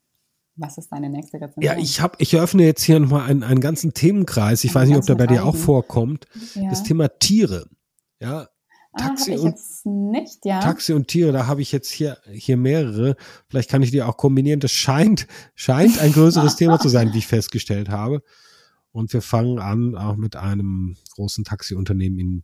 Was 0.57 0.77
ist 0.77 0.89
deine 0.91 1.09
nächste 1.09 1.37
Rezension? 1.37 1.63
Ja, 1.63 1.77
ich 1.77 2.01
habe, 2.01 2.15
ich 2.19 2.33
eröffne 2.33 2.63
jetzt 2.63 2.83
hier 2.83 2.99
nochmal 2.99 3.29
einen, 3.29 3.43
einen 3.43 3.59
ganzen 3.59 3.93
Themenkreis. 3.93 4.63
Ich 4.63 4.71
einen 4.71 4.75
weiß 4.75 4.89
nicht, 4.89 4.97
ob 4.97 5.05
der 5.05 5.15
bei 5.15 5.27
dir 5.27 5.45
auch 5.45 5.55
vorkommt. 5.55 6.27
Ja. 6.53 6.69
Das 6.69 6.83
Thema 6.83 7.09
Tiere. 7.19 7.67
Ja, 8.19 8.47
Ah, 8.97 9.09
Taxi 9.09 9.33
ah, 9.33 9.41
und 9.41 9.57
nicht, 10.11 10.45
ja. 10.45 10.61
Taxi 10.61 10.93
und 10.93 11.09
Tiere, 11.09 11.33
da 11.33 11.47
habe 11.47 11.61
ich 11.61 11.73
jetzt 11.73 11.91
hier 11.91 12.17
hier 12.31 12.55
mehrere. 12.55 13.17
Vielleicht 13.49 13.69
kann 13.69 13.83
ich 13.83 13.91
die 13.91 14.01
auch 14.01 14.15
kombinieren. 14.15 14.61
Das 14.61 14.71
scheint 14.71 15.27
scheint 15.53 15.99
ein 15.99 16.13
größeres 16.13 16.55
Thema 16.55 16.79
zu 16.79 16.87
sein, 16.87 17.13
wie 17.13 17.17
ich 17.17 17.27
festgestellt 17.27 17.89
habe. 17.89 18.23
Und 18.91 19.11
wir 19.11 19.21
fangen 19.21 19.59
an 19.59 19.95
auch 19.95 20.15
mit 20.15 20.37
einem 20.37 20.95
großen 21.13 21.43
Taxiunternehmen 21.43 22.19
in 22.19 22.43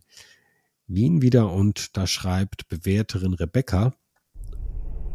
Wien 0.86 1.22
wieder 1.22 1.50
und 1.50 1.96
da 1.96 2.06
schreibt 2.06 2.68
Bewerterin 2.68 3.32
Rebecca 3.32 3.94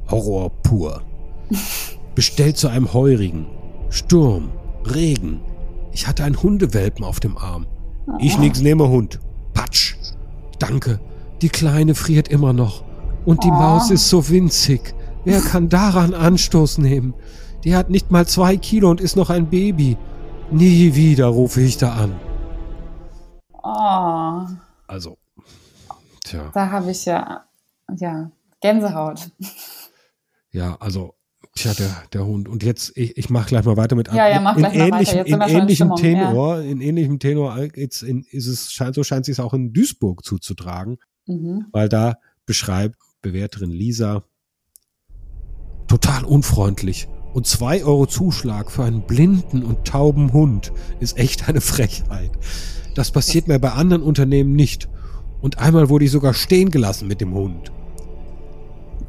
Horror 0.10 0.50
pur. 0.64 1.06
Bestellt 2.18 2.58
zu 2.58 2.68
einem 2.68 2.94
Heurigen. 2.94 3.46
Sturm, 3.92 4.50
Regen. 4.86 5.40
Ich 5.92 6.08
hatte 6.08 6.24
einen 6.24 6.42
Hundewelpen 6.42 7.06
auf 7.06 7.20
dem 7.20 7.38
Arm. 7.38 7.68
Ich 8.18 8.40
nix 8.40 8.60
nehme 8.60 8.90
Hund. 8.90 9.20
Patsch. 9.54 9.94
Danke. 10.58 11.00
Die 11.44 11.50
Kleine 11.50 11.94
friert 11.94 12.28
immer 12.30 12.54
noch. 12.54 12.84
Und 13.24 13.44
die 13.44 13.50
oh. 13.50 13.54
Maus 13.54 13.92
ist 13.92 14.10
so 14.10 14.30
winzig. 14.30 14.96
Wer 15.26 15.42
kann 15.42 15.70
daran 15.70 16.16
Anstoß 16.16 16.80
nehmen? 16.80 17.14
Die 17.64 17.76
hat 17.76 17.92
nicht 17.92 18.10
mal 18.10 18.26
zwei 18.26 18.58
Kilo 18.58 18.90
und 18.90 19.00
ist 19.00 19.16
noch 19.16 19.30
ein 19.30 19.52
Baby. 19.52 19.96
Nie 20.50 20.96
wieder 20.96 21.28
rufe 21.28 21.62
ich 21.62 21.78
da 21.78 21.94
an. 21.94 22.20
Oh. 23.62 24.48
Also, 24.88 25.20
tja. 26.24 26.50
Da 26.52 26.72
habe 26.72 26.90
ich 26.90 27.06
ja, 27.06 27.44
ja, 27.96 28.32
Gänsehaut. 28.60 29.30
Ja, 30.52 30.78
also, 30.80 31.14
tja, 31.58 31.74
der, 31.74 32.04
der 32.14 32.26
Hund. 32.26 32.48
Und 32.48 32.64
jetzt, 32.64 32.94
ich, 32.96 33.18
ich 33.18 33.30
mache 33.30 33.50
gleich 33.50 33.66
mal 33.66 33.78
weiter 33.78 33.96
mit 33.96 34.12
ja, 34.14 34.28
ja, 34.28 34.40
mach 34.40 34.56
in 34.56 34.64
gleich 34.64 34.76
ähnlichem, 34.76 35.26
in 35.26 35.42
ähnlichem 35.42 35.96
Tenor, 35.96 36.58
ja. 36.58 36.62
in 36.62 36.82
ähnlichem 36.82 37.20
Tenor, 37.20 37.58
jetzt 37.76 38.02
in, 38.04 38.24
ist 38.32 38.48
es, 38.48 38.70
so 38.94 39.04
scheint 39.04 39.28
es 39.28 39.36
sich 39.36 39.44
auch 39.44 39.54
in 39.54 39.74
Duisburg 39.74 40.24
zuzutragen 40.24 40.98
mhm. 41.28 41.66
weil 41.72 41.90
da 41.90 42.18
beschreibt 42.46 42.98
Bewerterin 43.22 43.72
Lisa 43.72 44.24
total 45.88 46.24
unfreundlich. 46.24 47.08
Und 47.34 47.46
zwei 47.46 47.84
Euro 47.84 48.08
Zuschlag 48.08 48.72
für 48.72 48.84
einen 48.84 49.06
blinden 49.06 49.64
und 49.64 49.86
tauben 49.86 50.34
Hund 50.34 50.72
ist 51.00 51.18
echt 51.18 51.48
eine 51.48 51.62
Frechheit. 51.62 52.32
Das 52.96 53.12
passiert 53.12 53.48
mir 53.48 53.60
bei 53.60 53.72
anderen 53.72 54.02
Unternehmen 54.02 54.54
nicht. 54.54 54.90
Und 55.42 55.60
einmal 55.60 55.90
wurde 55.90 56.06
ich 56.06 56.12
sogar 56.12 56.34
stehen 56.34 56.72
gelassen 56.72 57.08
mit 57.08 57.22
dem 57.22 57.34
Hund. 57.34 57.72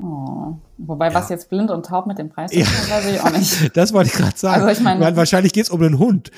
Oh. 0.01 0.57
Wobei, 0.79 1.13
was 1.13 1.29
jetzt 1.29 1.51
blind 1.51 1.71
und 1.71 1.87
taub 1.87 2.07
mit 2.07 2.19
dem 2.19 2.29
Preis 2.29 2.53
ist, 2.53 2.61
ja. 2.61 2.95
weiß 2.95 3.07
ich 3.07 3.21
auch 3.21 3.31
nicht. 3.31 3.71
Das 3.77 3.93
wollte 3.93 4.11
ich 4.11 4.17
gerade 4.17 4.37
sagen. 4.37 4.63
Also 4.63 4.79
ich 4.79 4.85
meine, 4.85 5.01
Weil 5.01 5.17
wahrscheinlich 5.17 5.53
geht 5.53 5.65
es 5.65 5.71
um 5.71 5.83
einen 5.83 5.99
Hund. 5.99 6.31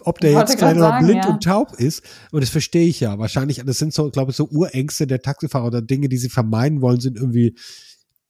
Ob 0.00 0.20
der 0.20 0.32
jetzt 0.32 0.58
klein 0.58 0.76
oder 0.76 0.98
blind 0.98 1.24
ja. 1.24 1.30
und 1.30 1.42
taub 1.42 1.72
ist. 1.78 2.02
Und 2.30 2.42
das 2.42 2.50
verstehe 2.50 2.86
ich 2.86 3.00
ja. 3.00 3.18
Wahrscheinlich, 3.18 3.62
das 3.64 3.78
sind 3.78 3.94
so, 3.94 4.10
glaube 4.10 4.30
ich, 4.30 4.36
so 4.36 4.46
Urängste 4.48 5.06
der 5.06 5.22
Taxifahrer 5.22 5.66
oder 5.66 5.82
Dinge, 5.82 6.08
die 6.08 6.18
sie 6.18 6.28
vermeiden 6.28 6.82
wollen, 6.82 7.00
sind 7.00 7.16
irgendwie 7.16 7.56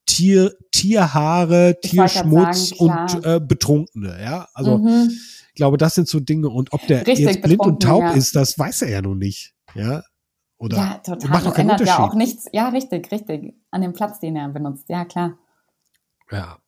Tier, 0.07 0.55
Tierhaare, 0.71 1.79
Tierschmutz 1.83 2.69
sagen, 2.69 2.81
und 2.81 3.25
äh, 3.25 3.41
Betrunkene. 3.41 4.17
Ja, 4.23 4.49
also 4.55 4.79
mhm. 4.79 5.11
ich 5.11 5.55
glaube, 5.55 5.79
das 5.79 5.97
sind 5.97 6.07
so 6.07 6.21
Dinge. 6.21 6.49
Und 6.49 6.73
ob 6.73 6.87
der 6.87 7.07
Richtig 7.07 7.27
jetzt 7.27 7.43
blind 7.43 7.61
und 7.61 7.83
taub 7.83 8.03
ja. 8.03 8.13
ist, 8.13 8.37
das 8.37 8.57
weiß 8.57 8.83
er 8.83 8.91
ja 8.91 9.03
noch 9.03 9.17
nicht. 9.17 9.55
Ja, 9.75 10.05
oder 10.59 10.77
ja, 10.77 10.99
total. 10.99 11.31
Macht 11.31 11.47
das 11.47 11.59
ändert 11.59 11.81
ja 11.81 11.99
auch 11.99 12.15
nichts. 12.15 12.47
Ja, 12.53 12.69
richtig, 12.69 13.11
richtig. 13.13 13.55
An 13.71 13.83
dem 13.83 13.93
Platz, 13.93 14.21
den 14.21 14.37
er 14.37 14.49
benutzt. 14.49 14.89
Ja, 14.89 15.05
klar. 15.05 15.39
Ja. 16.31 16.59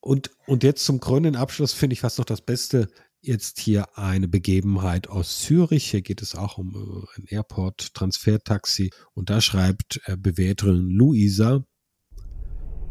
Und, 0.00 0.30
und 0.46 0.62
jetzt 0.62 0.84
zum 0.84 1.00
krönenden 1.00 1.36
Abschluss 1.36 1.72
finde 1.72 1.94
ich 1.94 2.00
fast 2.00 2.18
noch 2.18 2.24
das 2.24 2.40
Beste. 2.40 2.88
Jetzt 3.22 3.60
hier 3.60 3.98
eine 3.98 4.28
Begebenheit 4.28 5.08
aus 5.08 5.40
Zürich. 5.40 5.90
Hier 5.90 6.00
geht 6.00 6.22
es 6.22 6.34
auch 6.34 6.58
um 6.58 6.74
äh, 6.74 7.20
ein 7.20 7.26
Airport-Transfertaxi. 7.28 8.90
Und 9.14 9.28
da 9.28 9.40
schreibt 9.40 10.00
äh, 10.06 10.16
Bewerterin 10.16 10.88
Luisa, 10.88 11.64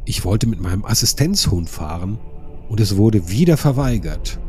ich 0.06 0.24
wollte 0.24 0.48
mit 0.48 0.60
meinem 0.60 0.86
Assistenzhund 0.86 1.70
fahren 1.70 2.20
und 2.70 2.80
es 2.80 2.96
wurde 2.96 3.30
wieder 3.30 3.58
verweigert. 3.58 4.40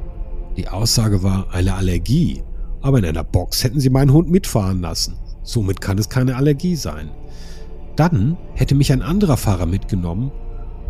Die 0.56 0.68
Aussage 0.68 1.22
war 1.22 1.52
eine 1.52 1.74
Allergie, 1.74 2.42
aber 2.82 2.98
in 2.98 3.04
einer 3.04 3.24
Box 3.24 3.64
hätten 3.64 3.80
sie 3.80 3.90
meinen 3.90 4.12
Hund 4.12 4.30
mitfahren 4.30 4.80
lassen. 4.80 5.18
Somit 5.52 5.80
kann 5.80 5.98
es 5.98 6.08
keine 6.08 6.36
Allergie 6.36 6.76
sein. 6.76 7.10
Dann 7.96 8.36
hätte 8.54 8.74
mich 8.74 8.92
ein 8.92 9.02
anderer 9.02 9.36
Fahrer 9.36 9.66
mitgenommen 9.66 10.30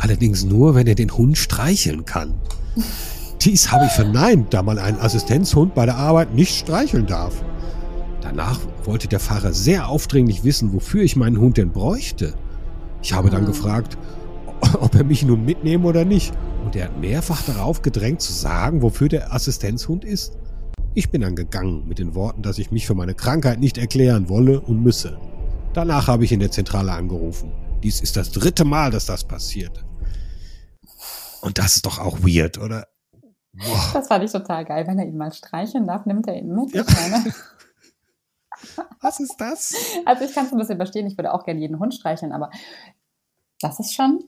Allerdings 0.01 0.43
nur, 0.43 0.73
wenn 0.73 0.87
er 0.87 0.95
den 0.95 1.15
Hund 1.15 1.37
streicheln 1.37 2.05
kann. 2.05 2.33
Dies 3.41 3.71
habe 3.71 3.85
ich 3.85 3.91
verneint, 3.91 4.51
da 4.51 4.63
man 4.63 4.79
einen 4.79 4.99
Assistenzhund 4.99 5.75
bei 5.75 5.85
der 5.85 5.95
Arbeit 5.95 6.33
nicht 6.33 6.57
streicheln 6.57 7.05
darf. 7.05 7.43
Danach 8.21 8.59
wollte 8.83 9.07
der 9.07 9.19
Fahrer 9.19 9.53
sehr 9.53 9.89
aufdringlich 9.89 10.43
wissen, 10.43 10.73
wofür 10.73 11.03
ich 11.03 11.15
meinen 11.15 11.39
Hund 11.39 11.57
denn 11.57 11.71
bräuchte. 11.71 12.33
Ich 13.03 13.13
habe 13.13 13.29
dann 13.29 13.43
ah. 13.43 13.47
gefragt, 13.47 13.97
ob 14.79 14.95
er 14.95 15.03
mich 15.03 15.23
nun 15.23 15.45
mitnehmen 15.45 15.85
oder 15.85 16.03
nicht. 16.03 16.33
Und 16.65 16.75
er 16.75 16.85
hat 16.85 16.99
mehrfach 16.99 17.43
darauf 17.43 17.83
gedrängt 17.83 18.21
zu 18.21 18.33
sagen, 18.33 18.81
wofür 18.81 19.07
der 19.07 19.33
Assistenzhund 19.33 20.03
ist. 20.03 20.37
Ich 20.93 21.09
bin 21.09 21.21
dann 21.21 21.37
gegangen 21.37 21.87
mit 21.87 21.99
den 21.99 22.15
Worten, 22.15 22.41
dass 22.41 22.57
ich 22.57 22.71
mich 22.71 22.85
für 22.85 22.95
meine 22.95 23.13
Krankheit 23.13 23.59
nicht 23.59 23.77
erklären 23.77 24.27
wolle 24.27 24.59
und 24.59 24.83
müsse. 24.83 25.17
Danach 25.73 26.07
habe 26.07 26.25
ich 26.25 26.33
in 26.33 26.41
der 26.41 26.51
Zentrale 26.51 26.91
angerufen. 26.91 27.53
Dies 27.81 28.01
ist 28.01 28.17
das 28.17 28.31
dritte 28.31 28.65
Mal, 28.65 28.91
dass 28.91 29.05
das 29.05 29.23
passiert. 29.23 29.85
Und 31.41 31.57
das 31.57 31.77
ist 31.77 31.85
doch 31.85 31.97
auch 31.97 32.19
weird, 32.19 32.57
oder? 32.57 32.87
Boah. 33.53 33.89
Das 33.93 34.07
fand 34.07 34.25
ich 34.25 34.31
total 34.31 34.65
geil. 34.65 34.85
Wenn 34.85 34.99
er 34.99 35.05
ihn 35.05 35.15
mal 35.15 35.31
streicheln 35.31 35.87
darf, 35.87 36.05
nimmt 36.05 36.27
er 36.27 36.37
ihn 36.37 36.53
mit. 36.53 36.73
Ja. 36.73 36.83
Was 38.99 39.21
ist 39.21 39.35
das? 39.39 39.73
Also 40.05 40.25
ich 40.25 40.35
kann 40.35 40.45
es 40.45 40.51
ein 40.51 40.57
bisschen 40.57 40.77
verstehen, 40.77 41.07
ich 41.07 41.17
würde 41.17 41.33
auch 41.33 41.45
gerne 41.45 41.61
jeden 41.61 41.79
Hund 41.79 41.95
streicheln, 41.95 42.33
aber 42.33 42.51
das 43.59 43.79
ist 43.79 43.93
schon 43.95 44.25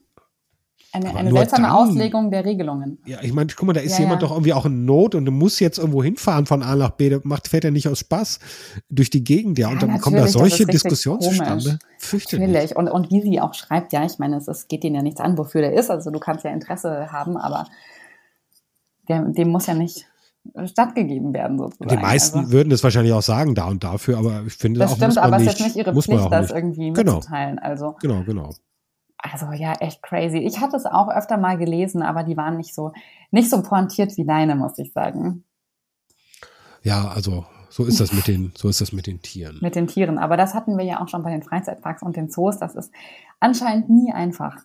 eine, 0.93 1.15
eine 1.15 1.31
seltsame 1.31 1.67
dann, 1.67 1.75
Auslegung 1.75 2.29
der 2.29 2.45
Regelungen. 2.45 3.00
Ja, 3.05 3.17
ich 3.23 3.33
meine, 3.33 3.51
guck 3.55 3.65
mal, 3.65 3.73
da 3.73 3.81
ist 3.81 3.93
ja, 3.93 4.01
jemand 4.01 4.21
ja. 4.21 4.27
doch 4.27 4.35
irgendwie 4.35 4.53
auch 4.53 4.65
in 4.65 4.85
Not 4.85 5.15
und 5.15 5.25
du 5.25 5.31
musst 5.31 5.59
jetzt 5.59 5.79
irgendwo 5.79 6.03
hinfahren 6.03 6.45
von 6.45 6.62
A 6.62 6.75
nach 6.75 6.91
B. 6.91 7.09
Der 7.09 7.21
macht, 7.23 7.47
fährt 7.47 7.63
ja 7.63 7.71
nicht 7.71 7.88
aus 7.88 8.00
Spaß 8.00 8.39
durch 8.89 9.09
die 9.09 9.23
Gegend, 9.23 9.57
ja. 9.57 9.69
Und 9.69 9.81
ja, 9.81 9.88
dann 9.88 10.00
kommen 10.00 10.17
da 10.17 10.27
solche 10.27 10.65
Diskussionen 10.65 11.21
zustande. 11.21 11.79
Fürchterlich. 11.97 12.47
Natürlich. 12.47 12.75
Und, 12.75 12.89
und 12.89 13.09
wie 13.09 13.21
sie 13.21 13.41
auch 13.41 13.55
schreibt, 13.55 13.91
ja, 13.91 14.05
ich 14.05 14.19
meine, 14.19 14.38
es, 14.38 14.47
es 14.47 14.67
geht 14.67 14.83
ihnen 14.83 14.95
ja 14.95 15.01
nichts 15.01 15.19
an, 15.19 15.38
wofür 15.38 15.62
der 15.62 15.73
ist. 15.73 15.89
Also 15.89 16.12
du 16.12 16.19
kannst 16.19 16.45
ja 16.45 16.51
Interesse 16.51 17.12
haben, 17.12 17.38
aber 17.38 17.65
der, 19.09 19.23
dem 19.23 19.50
muss 19.50 19.65
ja 19.65 19.73
nicht 19.73 20.05
stattgegeben 20.65 21.33
werden 21.33 21.57
sozusagen. 21.57 21.89
Die 21.89 21.97
meisten 22.01 22.39
also, 22.39 22.51
würden 22.51 22.69
das 22.69 22.83
wahrscheinlich 22.83 23.13
auch 23.13 23.21
sagen, 23.21 23.55
da 23.55 23.65
und 23.65 23.83
dafür, 23.83 24.17
aber 24.17 24.43
ich 24.45 24.53
finde 24.53 24.81
das 24.81 24.91
auch, 24.91 24.95
stimmt, 24.97 25.17
aber 25.17 25.38
es 25.38 25.43
ist 25.43 25.47
jetzt 25.47 25.62
nicht 25.62 25.75
ihre 25.75 26.00
Pflicht, 26.00 26.31
das 26.31 26.51
irgendwie 26.51 26.91
genau. 26.91 27.15
mitzuteilen. 27.15 27.59
Also 27.59 27.95
genau, 28.01 28.23
genau. 28.23 28.53
Also 29.23 29.53
ja, 29.53 29.71
echt 29.75 30.03
crazy. 30.03 30.39
Ich 30.39 30.59
hatte 30.59 30.75
es 30.75 30.85
auch 30.85 31.07
öfter 31.07 31.37
mal 31.37 31.57
gelesen, 31.57 32.01
aber 32.01 32.23
die 32.23 32.35
waren 32.35 32.57
nicht 32.57 32.75
so, 32.75 32.91
nicht 33.31 33.49
so 33.49 33.63
pointiert 33.63 34.17
wie 34.17 34.25
deine, 34.25 34.55
muss 34.55 34.77
ich 34.77 34.91
sagen. 34.91 35.45
Ja, 36.83 37.07
also 37.07 37.45
so 37.69 37.85
ist 37.85 38.01
das 38.01 38.11
mit 38.11 38.27
den, 38.27 38.51
so 38.57 38.67
ist 38.67 38.81
das 38.81 38.91
mit 38.91 39.07
den 39.07 39.21
Tieren. 39.21 39.59
Mit 39.61 39.75
den 39.75 39.87
Tieren. 39.87 40.17
Aber 40.17 40.35
das 40.35 40.53
hatten 40.53 40.77
wir 40.77 40.83
ja 40.83 41.01
auch 41.01 41.07
schon 41.07 41.23
bei 41.23 41.31
den 41.31 41.41
Freizeitparks 41.41 42.03
und 42.03 42.17
den 42.17 42.29
Zoos. 42.29 42.59
Das 42.59 42.75
ist 42.75 42.91
anscheinend 43.39 43.89
nie 43.89 44.11
einfach. 44.11 44.57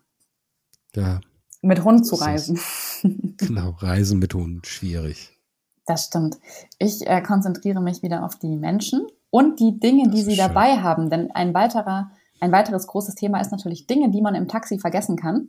Ja. 0.97 1.21
Mit 1.63 1.85
Hund 1.85 2.05
zu 2.05 2.17
reisen. 2.17 2.59
genau, 3.39 3.77
Reisen 3.79 4.19
mit 4.19 4.35
Hund, 4.35 4.67
schwierig. 4.67 5.39
Das 5.87 6.07
stimmt. 6.07 6.37
Ich 6.81 7.07
äh, 7.07 7.23
konzentriere 7.23 7.81
mich 7.81 8.03
wieder 8.03 8.25
auf 8.25 8.37
die 8.37 8.57
Menschen 8.57 9.07
und 9.31 9.61
die 9.61 9.79
Dinge, 9.79 10.11
die 10.11 10.23
sie 10.23 10.35
schön. 10.35 10.49
dabei 10.49 10.83
haben. 10.83 11.11
Denn 11.11 11.31
ein 11.31 11.55
weiterer 11.55 12.11
ein 12.41 12.53
weiteres 12.53 12.87
großes 12.87 13.15
Thema 13.15 13.41
ist 13.41 13.53
natürlich 13.53 13.87
Dinge, 13.87 14.11
die 14.11 14.23
man 14.23 14.35
im 14.35 14.49
Taxi 14.49 14.79
vergessen 14.79 15.17
kann. 15.17 15.49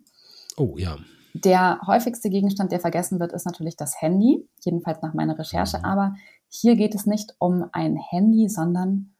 Oh 0.58 0.76
ja. 0.78 0.98
Der 1.34 1.80
häufigste 1.86 2.30
Gegenstand, 2.30 2.72
der 2.72 2.80
vergessen 2.80 3.20
wird, 3.20 3.34
ist 3.34 3.46
natürlich 3.46 3.76
das 3.76 4.02
Handy, 4.02 4.48
jedenfalls 4.62 5.02
nach 5.02 5.14
meiner 5.14 5.38
Recherche. 5.38 5.78
Mhm. 5.78 5.86
Aber 5.86 6.16
hier 6.50 6.76
geht 6.76 6.96
es 6.96 7.06
nicht 7.06 7.36
um 7.40 7.66
ein 7.72 7.96
Handy, 7.96 8.50
sondern 8.50 9.14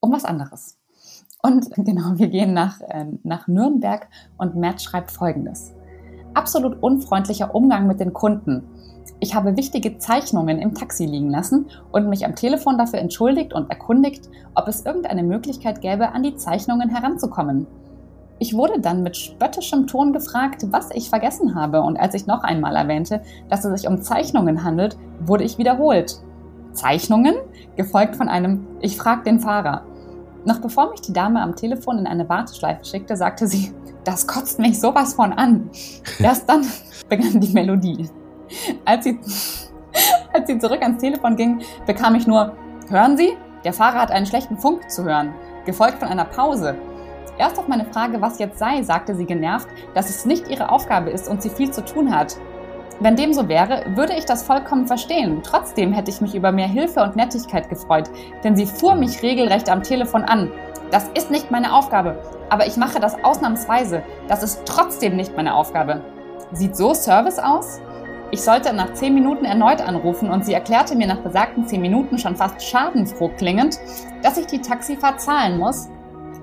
um 0.00 0.12
was 0.12 0.24
anderes. 0.24 0.78
Und 1.42 1.70
genau, 1.76 2.18
wir 2.18 2.28
gehen 2.28 2.52
nach, 2.52 2.80
äh, 2.82 3.06
nach 3.22 3.48
Nürnberg 3.48 4.08
und 4.36 4.56
Matt 4.56 4.82
schreibt 4.82 5.10
folgendes. 5.10 5.72
Absolut 6.34 6.82
unfreundlicher 6.82 7.54
Umgang 7.54 7.86
mit 7.86 8.00
den 8.00 8.12
Kunden. 8.12 8.68
Ich 9.20 9.34
habe 9.34 9.56
wichtige 9.56 9.98
Zeichnungen 9.98 10.58
im 10.58 10.74
Taxi 10.74 11.04
liegen 11.04 11.30
lassen 11.30 11.66
und 11.92 12.08
mich 12.08 12.24
am 12.24 12.34
Telefon 12.34 12.78
dafür 12.78 12.98
entschuldigt 13.00 13.52
und 13.52 13.70
erkundigt, 13.70 14.28
ob 14.54 14.68
es 14.68 14.84
irgendeine 14.84 15.22
Möglichkeit 15.22 15.80
gäbe, 15.80 16.12
an 16.12 16.22
die 16.22 16.36
Zeichnungen 16.36 16.88
heranzukommen. 16.88 17.66
Ich 18.40 18.54
wurde 18.54 18.80
dann 18.80 19.02
mit 19.02 19.16
spöttischem 19.16 19.88
Ton 19.88 20.12
gefragt, 20.12 20.66
was 20.70 20.90
ich 20.92 21.10
vergessen 21.10 21.56
habe, 21.56 21.82
und 21.82 21.98
als 21.98 22.14
ich 22.14 22.26
noch 22.26 22.44
einmal 22.44 22.76
erwähnte, 22.76 23.22
dass 23.48 23.64
es 23.64 23.80
sich 23.80 23.90
um 23.90 24.00
Zeichnungen 24.00 24.62
handelt, 24.62 24.96
wurde 25.20 25.44
ich 25.44 25.58
wiederholt. 25.58 26.20
Zeichnungen? 26.72 27.34
Gefolgt 27.76 28.14
von 28.14 28.28
einem 28.28 28.66
Ich 28.80 28.96
frag 28.96 29.24
den 29.24 29.40
Fahrer. 29.40 29.82
Noch 30.44 30.60
bevor 30.60 30.90
mich 30.90 31.00
die 31.00 31.12
Dame 31.12 31.42
am 31.42 31.56
Telefon 31.56 31.98
in 31.98 32.06
eine 32.06 32.28
Warteschleife 32.28 32.84
schickte, 32.84 33.16
sagte 33.16 33.48
sie, 33.48 33.72
das 34.04 34.26
kotzt 34.26 34.60
mich 34.60 34.80
sowas 34.80 35.14
von 35.14 35.32
an. 35.32 35.68
Erst 36.20 36.48
dann 36.48 36.64
begann 37.08 37.40
die 37.40 37.52
Melodie. 37.52 38.08
Als 38.84 39.04
sie, 39.04 39.18
als 40.32 40.46
sie 40.46 40.58
zurück 40.58 40.82
ans 40.82 41.00
Telefon 41.00 41.36
ging, 41.36 41.62
bekam 41.86 42.14
ich 42.14 42.26
nur, 42.26 42.56
hören 42.88 43.16
Sie, 43.16 43.36
der 43.64 43.72
Fahrer 43.72 44.00
hat 44.00 44.10
einen 44.10 44.26
schlechten 44.26 44.58
Funk 44.58 44.90
zu 44.90 45.04
hören, 45.04 45.34
gefolgt 45.64 45.98
von 45.98 46.08
einer 46.08 46.24
Pause. 46.24 46.76
Erst 47.38 47.58
auf 47.58 47.68
meine 47.68 47.84
Frage, 47.84 48.20
was 48.20 48.38
jetzt 48.38 48.58
sei, 48.58 48.82
sagte 48.82 49.14
sie 49.14 49.24
genervt, 49.24 49.68
dass 49.94 50.10
es 50.10 50.24
nicht 50.24 50.48
ihre 50.48 50.70
Aufgabe 50.70 51.10
ist 51.10 51.28
und 51.28 51.42
sie 51.42 51.50
viel 51.50 51.70
zu 51.70 51.84
tun 51.84 52.14
hat. 52.14 52.36
Wenn 53.00 53.14
dem 53.14 53.32
so 53.32 53.48
wäre, 53.48 53.84
würde 53.94 54.14
ich 54.14 54.24
das 54.24 54.42
vollkommen 54.42 54.88
verstehen. 54.88 55.40
Trotzdem 55.44 55.92
hätte 55.92 56.10
ich 56.10 56.20
mich 56.20 56.34
über 56.34 56.50
mehr 56.50 56.66
Hilfe 56.66 57.00
und 57.00 57.14
Nettigkeit 57.14 57.68
gefreut, 57.68 58.10
denn 58.42 58.56
sie 58.56 58.66
fuhr 58.66 58.96
mich 58.96 59.22
regelrecht 59.22 59.70
am 59.70 59.84
Telefon 59.84 60.24
an. 60.24 60.50
Das 60.90 61.08
ist 61.14 61.30
nicht 61.30 61.52
meine 61.52 61.74
Aufgabe, 61.74 62.18
aber 62.48 62.66
ich 62.66 62.76
mache 62.76 62.98
das 62.98 63.22
ausnahmsweise. 63.22 64.02
Das 64.26 64.42
ist 64.42 64.62
trotzdem 64.64 65.14
nicht 65.14 65.36
meine 65.36 65.54
Aufgabe. 65.54 66.00
Sieht 66.52 66.76
so 66.76 66.92
Service 66.92 67.38
aus? 67.38 67.80
Ich 68.30 68.42
sollte 68.42 68.74
nach 68.74 68.92
10 68.92 69.14
Minuten 69.14 69.46
erneut 69.46 69.80
anrufen 69.80 70.30
und 70.30 70.44
sie 70.44 70.52
erklärte 70.52 70.94
mir 70.94 71.06
nach 71.06 71.20
besagten 71.20 71.66
10 71.66 71.80
Minuten 71.80 72.18
schon 72.18 72.36
fast 72.36 72.62
schadenfroh 72.62 73.28
klingend, 73.28 73.78
dass 74.22 74.36
ich 74.36 74.46
die 74.46 74.60
Taxifahrt 74.60 75.18
zahlen 75.18 75.56
muss, 75.56 75.88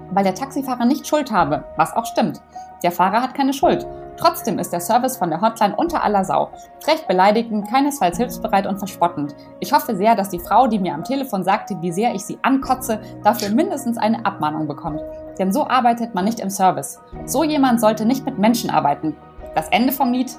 weil 0.10 0.24
der 0.24 0.34
Taxifahrer 0.34 0.86
nicht 0.86 1.08
Schuld 1.08 1.32
habe, 1.32 1.64
was 1.78 1.96
auch 1.96 2.08
stimmt. 2.08 2.42
Der 2.82 2.92
Fahrer 2.92 3.22
hat 3.22 3.36
keine 3.36 3.54
Schuld. 3.54 3.86
Trotzdem 4.18 4.58
ist 4.58 4.72
der 4.72 4.80
Service 4.80 5.18
von 5.18 5.30
der 5.30 5.42
Hotline 5.42 5.76
unter 5.76 6.04
aller 6.04 6.24
Sau. 6.24 6.50
Recht 6.88 7.08
beleidigend, 7.08 7.70
keinesfalls 7.70 8.18
hilfsbereit 8.18 8.66
und 8.66 8.80
verspottend. 8.80 9.36
Ich 9.60 9.72
hoffe 9.72 9.96
sehr, 9.96 10.16
dass 10.16 10.30
die 10.30 10.40
Frau, 10.40 10.66
die 10.68 10.80
mir 10.80 10.94
am 10.94 11.04
Telefon 11.04 11.44
sagte, 11.44 11.78
wie 11.82 11.92
sehr 11.92 12.16
ich 12.16 12.26
sie 12.26 12.40
ankotze, 12.42 13.00
dafür 13.24 13.50
mindestens 13.50 13.98
eine 13.98 14.26
Abmahnung 14.26 14.68
bekommt. 14.68 15.02
Denn 15.38 15.52
so 15.52 15.68
arbeitet 15.68 16.16
man 16.16 16.26
nicht 16.26 16.40
im 16.40 16.50
Service. 16.50 17.00
So 17.26 17.44
jemand 17.44 17.80
sollte 17.80 18.06
nicht 18.06 18.26
mit 18.26 18.40
Menschen 18.40 18.70
arbeiten. 18.72 19.16
Das 19.54 19.70
Ende 19.70 19.92
vom 19.92 20.14
Lied. 20.14 20.32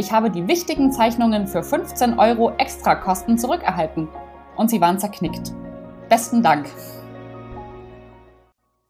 Ich 0.00 0.12
habe 0.12 0.30
die 0.30 0.46
wichtigen 0.46 0.92
Zeichnungen 0.92 1.48
für 1.48 1.60
15 1.60 2.20
Euro 2.20 2.52
Extrakosten 2.56 3.36
zurückerhalten. 3.36 4.06
Und 4.54 4.70
sie 4.70 4.80
waren 4.80 5.00
zerknickt. 5.00 5.52
Besten 6.08 6.40
Dank. 6.40 6.70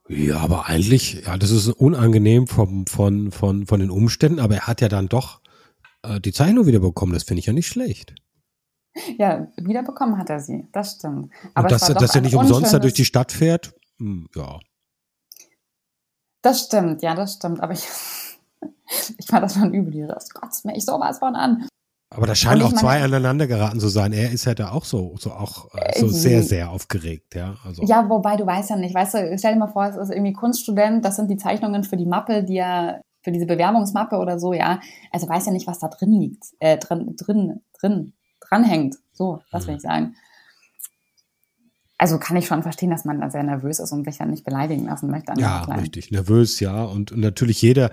Ja, 0.07 0.37
aber 0.41 0.67
eigentlich, 0.67 1.25
ja, 1.25 1.39
das 1.39 1.51
ist 1.51 1.69
unangenehm 1.69 2.47
vom, 2.47 2.87
von, 2.87 3.33
von, 3.33 3.65
von 3.67 3.81
den 3.81 3.91
Umständen, 3.91 4.39
aber 4.39 4.57
er 4.57 4.67
hat 4.67 4.83
ja 4.83 4.89
dann 4.89 5.09
doch 5.09 5.41
äh, 6.03 6.21
die 6.21 6.33
Zeichnung 6.33 6.67
wiederbekommen. 6.67 7.15
Das 7.15 7.23
finde 7.25 7.41
ich 7.41 7.47
ja 7.47 7.55
nicht 7.55 7.69
schlecht. 7.69 8.15
Ja, 9.17 9.49
wiederbekommen 9.57 10.19
hat 10.19 10.29
er 10.29 10.41
sie, 10.41 10.69
das 10.73 10.97
stimmt. 10.97 11.33
Aber 11.55 11.65
Und 11.65 11.73
dass, 11.73 11.87
dass 11.87 12.15
er 12.15 12.21
nicht 12.21 12.37
umsonst 12.37 12.75
da 12.75 12.79
durch 12.79 12.95
die 12.95 13.07
Stadt 13.07 13.33
fährt, 13.33 13.75
hm, 13.99 14.29
ja. 14.35 14.61
Das 16.43 16.67
stimmt, 16.67 17.03
ja, 17.03 17.15
das 17.15 17.35
stimmt. 17.35 17.61
Aber 17.63 17.73
ich, 17.73 17.83
ich 19.19 19.27
fand 19.27 19.45
das 19.45 19.55
schon 19.55 19.75
übel, 19.75 20.07
das 20.07 20.31
kotzt 20.31 20.65
mich 20.65 20.85
sowas 20.85 21.19
von 21.19 21.35
an. 21.35 21.67
Aber 22.11 22.27
da 22.27 22.35
scheinen 22.35 22.63
auch 22.63 22.73
zwei 22.73 23.03
aneinander 23.03 23.47
geraten 23.47 23.81
zu 23.81 23.89
sein. 23.89 24.15
Er 24.15 24.33
ist 24.33 24.47
ja 24.47 24.55
da 24.55 24.71
auch 24.71 24.85
so, 24.85 25.17
so 25.19 25.31
auch 25.31 25.69
äh, 25.75 25.99
so 25.99 26.07
äh, 26.07 26.11
sehr, 26.11 26.43
sehr 26.43 26.71
aufgeregt, 26.71 27.35
ja. 27.35 27.57
Also. 27.67 27.83
Ja, 27.85 28.09
wobei 28.09 28.37
du 28.37 28.47
weißt 28.47 28.71
ja 28.71 28.77
nicht, 28.77 28.95
weißt 28.95 29.15
du, 29.15 29.39
stell 29.39 29.53
dir 29.53 29.59
mal 29.59 29.69
vor, 29.69 29.85
es 29.87 29.97
ist 29.97 30.11
irgendwie 30.11 30.33
Kunststudent, 30.33 31.05
das 31.05 31.17
sind 31.17 31.31
die 31.31 31.37
Zeichnungen 31.37 31.85
für 31.85 31.99
die 31.99 32.07
Mappe, 32.07 32.45
die 32.45 32.57
er, 32.57 33.03
für 33.23 33.31
diese 33.31 33.47
Bewerbungsmappe 33.47 34.17
oder 34.17 34.39
so, 34.39 34.55
ja. 34.55 34.81
Also 35.13 35.29
weiß 35.29 35.47
ja 35.47 35.53
nicht, 35.53 35.67
was 35.67 35.81
da 35.81 35.89
drin 35.89 36.13
liegt, 36.13 36.45
äh, 36.61 36.79
drin, 36.79 37.15
drin, 37.17 37.61
drin, 37.79 38.15
dranhängt. 38.41 38.97
So, 39.13 39.41
das 39.51 39.67
will 39.67 39.75
hm. 39.75 39.77
ich 39.77 39.83
sagen. 39.83 40.15
Also 42.01 42.19
kann 42.19 42.37
ich 42.37 42.47
schon 42.47 42.63
verstehen, 42.63 42.91
dass 42.91 43.05
man 43.05 43.21
da 43.21 43.29
sehr 43.29 43.43
nervös 43.43 43.81
ist 43.81 43.91
und 43.91 44.05
sich 44.05 44.19
dann 44.19 44.31
nicht 44.31 44.45
beleidigen 44.45 44.87
lassen 44.87 45.11
möchte. 45.11 45.33
ja, 45.37 45.63
richtig. 45.65 46.13
Nervös, 46.13 46.61
ja. 46.61 46.85
Und, 46.85 47.11
und 47.11 47.21
natürlich 47.21 47.61
jeder, 47.61 47.91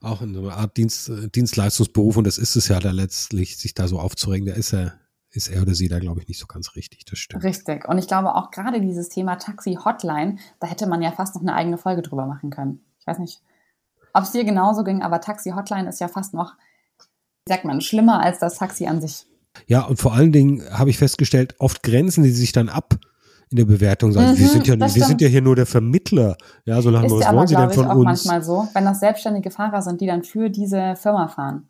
auch 0.00 0.22
in 0.22 0.32
so 0.32 0.42
einer 0.42 0.56
Art 0.56 0.76
Dienst, 0.76 1.10
Dienstleistungsberuf, 1.34 2.16
und 2.16 2.24
das 2.24 2.38
ist 2.38 2.54
es 2.54 2.68
ja 2.68 2.78
da 2.78 2.92
letztlich, 2.92 3.58
sich 3.58 3.74
da 3.74 3.88
so 3.88 3.98
aufzuregen, 3.98 4.46
da 4.46 4.54
ist 4.54 4.72
er, 4.72 4.94
ist 5.30 5.48
er 5.48 5.62
oder 5.62 5.74
sie 5.74 5.88
da, 5.88 5.98
glaube 5.98 6.20
ich, 6.20 6.28
nicht 6.28 6.38
so 6.38 6.46
ganz 6.46 6.76
richtig. 6.76 7.04
Das 7.04 7.18
stimmt. 7.18 7.42
Richtig. 7.42 7.88
Und 7.88 7.98
ich 7.98 8.06
glaube 8.06 8.36
auch 8.36 8.52
gerade 8.52 8.80
dieses 8.80 9.08
Thema 9.08 9.36
Taxi-Hotline, 9.36 10.36
da 10.60 10.68
hätte 10.68 10.86
man 10.86 11.02
ja 11.02 11.10
fast 11.10 11.34
noch 11.34 11.42
eine 11.42 11.54
eigene 11.54 11.78
Folge 11.78 12.02
drüber 12.02 12.26
machen 12.26 12.50
können. 12.50 12.80
Ich 13.00 13.08
weiß 13.08 13.18
nicht, 13.18 13.42
ob 14.12 14.22
es 14.22 14.30
dir 14.30 14.44
genauso 14.44 14.84
ging, 14.84 15.02
aber 15.02 15.20
Taxi-Hotline 15.20 15.88
ist 15.88 16.00
ja 16.00 16.06
fast 16.06 16.32
noch, 16.32 16.54
wie 17.44 17.52
sagt 17.52 17.64
man, 17.64 17.80
schlimmer 17.80 18.22
als 18.22 18.38
das 18.38 18.58
Taxi 18.58 18.86
an 18.86 19.00
sich. 19.00 19.26
Ja, 19.66 19.82
und 19.82 19.98
vor 19.98 20.14
allen 20.14 20.30
Dingen 20.30 20.62
habe 20.70 20.90
ich 20.90 20.98
festgestellt, 20.98 21.56
oft 21.58 21.82
grenzen 21.82 22.22
die 22.22 22.30
sich 22.30 22.52
dann 22.52 22.68
ab 22.68 22.98
in 23.50 23.56
der 23.56 23.64
Bewertung 23.64 24.12
sagen. 24.12 24.32
Mhm, 24.32 24.38
wir, 24.38 24.48
sind 24.48 24.66
ja, 24.66 24.78
wir 24.78 25.04
sind 25.04 25.20
ja 25.20 25.28
hier 25.28 25.42
nur 25.42 25.56
der 25.56 25.66
Vermittler. 25.66 26.36
Ja, 26.64 26.80
so 26.82 26.90
lange, 26.90 27.10
was 27.10 27.24
aber, 27.24 27.38
wollen 27.38 27.48
Sie 27.48 27.54
denn 27.54 27.70
von 27.70 27.84
ich, 27.84 27.90
auch 27.90 27.96
uns? 27.96 28.04
manchmal 28.04 28.42
so, 28.42 28.68
wenn 28.74 28.84
das 28.84 29.00
selbstständige 29.00 29.50
Fahrer 29.50 29.82
sind, 29.82 30.00
die 30.00 30.06
dann 30.06 30.22
für 30.22 30.50
diese 30.50 30.96
Firma 30.96 31.28
fahren. 31.28 31.68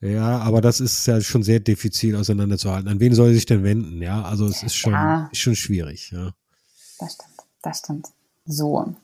Ja, 0.00 0.38
aber 0.38 0.60
das 0.60 0.80
ist 0.80 1.06
ja 1.06 1.20
schon 1.20 1.44
sehr 1.44 1.60
diffizil 1.60 2.16
auseinanderzuhalten. 2.16 2.90
An 2.90 2.98
wen 2.98 3.14
soll 3.14 3.28
er 3.28 3.34
sich 3.34 3.46
denn 3.46 3.62
wenden? 3.62 4.02
Ja, 4.02 4.22
also 4.22 4.46
es 4.46 4.62
ist 4.62 4.74
schon, 4.74 4.92
ja, 4.92 5.28
ist 5.30 5.38
schon 5.38 5.54
schwierig. 5.54 6.10
Ja. 6.10 6.32
Das 6.98 7.14
stimmt, 7.14 7.36
das 7.62 7.78
stimmt. 7.78 8.08
So. 8.44 8.94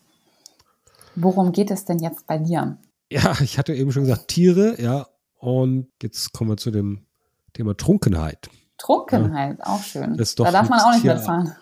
Worum 1.14 1.52
geht 1.52 1.70
es 1.70 1.84
denn 1.84 2.00
jetzt 2.00 2.26
bei 2.26 2.38
dir? 2.38 2.78
Ja, 3.10 3.40
ich 3.40 3.58
hatte 3.58 3.74
eben 3.74 3.92
schon 3.92 4.02
gesagt, 4.04 4.28
Tiere, 4.28 4.80
ja. 4.80 5.06
Und 5.36 5.88
jetzt 6.02 6.32
kommen 6.32 6.50
wir 6.50 6.56
zu 6.56 6.72
dem 6.72 7.06
Thema 7.52 7.76
Trunkenheit. 7.76 8.50
Trunkenheit, 8.76 9.58
ja. 9.58 9.66
auch 9.66 9.82
schön. 9.82 10.16
da 10.16 10.50
darf 10.50 10.68
man 10.68 10.80
auch 10.80 10.92
nicht 10.92 11.02
Tier, 11.02 11.14
mitfahren. 11.14 11.54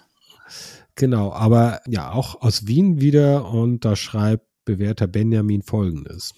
Genau, 0.94 1.32
aber 1.32 1.80
ja, 1.86 2.10
auch 2.10 2.40
aus 2.40 2.66
Wien 2.66 3.00
wieder 3.00 3.50
und 3.50 3.84
da 3.84 3.96
schreibt 3.96 4.46
bewährter 4.64 5.06
Benjamin 5.06 5.62
folgendes. 5.62 6.34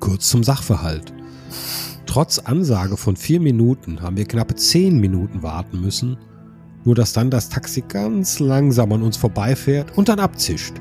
Kurz 0.00 0.28
zum 0.28 0.42
Sachverhalt. 0.42 1.12
Trotz 2.06 2.38
Ansage 2.38 2.96
von 2.96 3.16
vier 3.16 3.40
Minuten 3.40 4.02
haben 4.02 4.16
wir 4.16 4.26
knappe 4.26 4.54
zehn 4.54 4.98
Minuten 4.98 5.42
warten 5.42 5.80
müssen, 5.80 6.18
nur 6.84 6.94
dass 6.94 7.12
dann 7.12 7.30
das 7.30 7.48
Taxi 7.48 7.82
ganz 7.86 8.38
langsam 8.38 8.92
an 8.92 9.02
uns 9.02 9.16
vorbeifährt 9.16 9.96
und 9.96 10.08
dann 10.08 10.18
abzischt. 10.20 10.74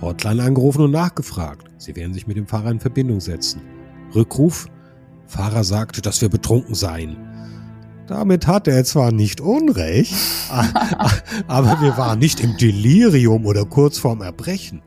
Hotline 0.00 0.42
angerufen 0.42 0.82
und 0.82 0.90
nachgefragt. 0.90 1.68
Sie 1.78 1.96
werden 1.96 2.12
sich 2.12 2.26
mit 2.26 2.36
dem 2.36 2.46
Fahrer 2.46 2.70
in 2.70 2.80
Verbindung 2.80 3.20
setzen. 3.20 3.62
Rückruf. 4.14 4.66
Fahrer 5.26 5.64
sagte, 5.64 6.02
dass 6.02 6.20
wir 6.20 6.28
betrunken 6.28 6.74
seien. 6.74 7.16
Damit 8.06 8.46
hat 8.46 8.66
er 8.68 8.84
zwar 8.84 9.12
nicht 9.12 9.40
Unrecht, 9.40 10.14
aber 11.46 11.80
wir 11.80 11.96
waren 11.96 12.18
nicht 12.18 12.40
im 12.40 12.56
Delirium 12.56 13.46
oder 13.46 13.64
kurz 13.64 13.98
vorm 13.98 14.22
Erbrechen. 14.22 14.82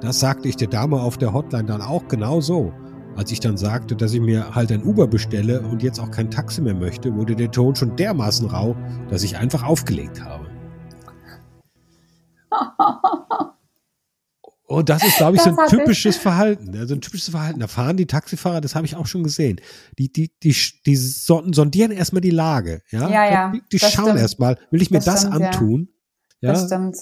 Das 0.00 0.20
sagte 0.20 0.48
ich 0.48 0.56
der 0.56 0.68
Dame 0.68 1.00
auf 1.00 1.16
der 1.16 1.32
Hotline 1.32 1.64
dann 1.64 1.80
auch 1.80 2.06
genau 2.08 2.40
so. 2.40 2.72
Als 3.16 3.32
ich 3.32 3.40
dann 3.40 3.56
sagte, 3.56 3.96
dass 3.96 4.12
ich 4.12 4.20
mir 4.20 4.54
halt 4.54 4.70
ein 4.72 4.82
Uber 4.84 5.06
bestelle 5.06 5.62
und 5.62 5.82
jetzt 5.82 5.98
auch 5.98 6.10
kein 6.10 6.30
Taxi 6.30 6.60
mehr 6.60 6.74
möchte, 6.74 7.14
wurde 7.14 7.34
der 7.34 7.50
Ton 7.50 7.74
schon 7.74 7.96
dermaßen 7.96 8.48
rau, 8.50 8.76
dass 9.08 9.22
ich 9.22 9.38
einfach 9.38 9.62
aufgelegt 9.62 10.22
habe. 10.22 10.46
Und 14.66 14.88
das 14.88 15.04
ist, 15.04 15.16
glaube 15.16 15.36
ich, 15.36 15.42
das 15.42 15.54
so 15.54 15.60
ein 15.60 15.68
typisches 15.68 16.16
ich. 16.16 16.22
Verhalten. 16.22 16.76
Also 16.76 16.94
ein 16.94 17.00
typisches 17.00 17.28
Verhalten. 17.28 17.60
Da 17.60 17.68
fahren 17.68 17.96
die 17.96 18.06
Taxifahrer, 18.06 18.60
das 18.60 18.74
habe 18.74 18.84
ich 18.84 18.96
auch 18.96 19.06
schon 19.06 19.22
gesehen. 19.22 19.60
Die, 19.98 20.12
die, 20.12 20.32
die, 20.42 20.56
die 20.84 20.96
sondieren 20.96 21.92
erstmal 21.92 22.20
die 22.20 22.30
Lage. 22.30 22.82
Ja, 22.90 23.08
ja. 23.08 23.30
ja 23.30 23.52
die, 23.52 23.62
die 23.70 23.78
schauen 23.78 24.16
erstmal, 24.16 24.58
will 24.70 24.82
ich 24.82 24.90
mir 24.90 24.98
das, 24.98 25.04
das 25.06 25.20
stimmt, 25.20 25.34
antun? 25.34 25.88
Ja. 26.40 26.52
Das 26.52 26.66
stimmt. 26.66 26.96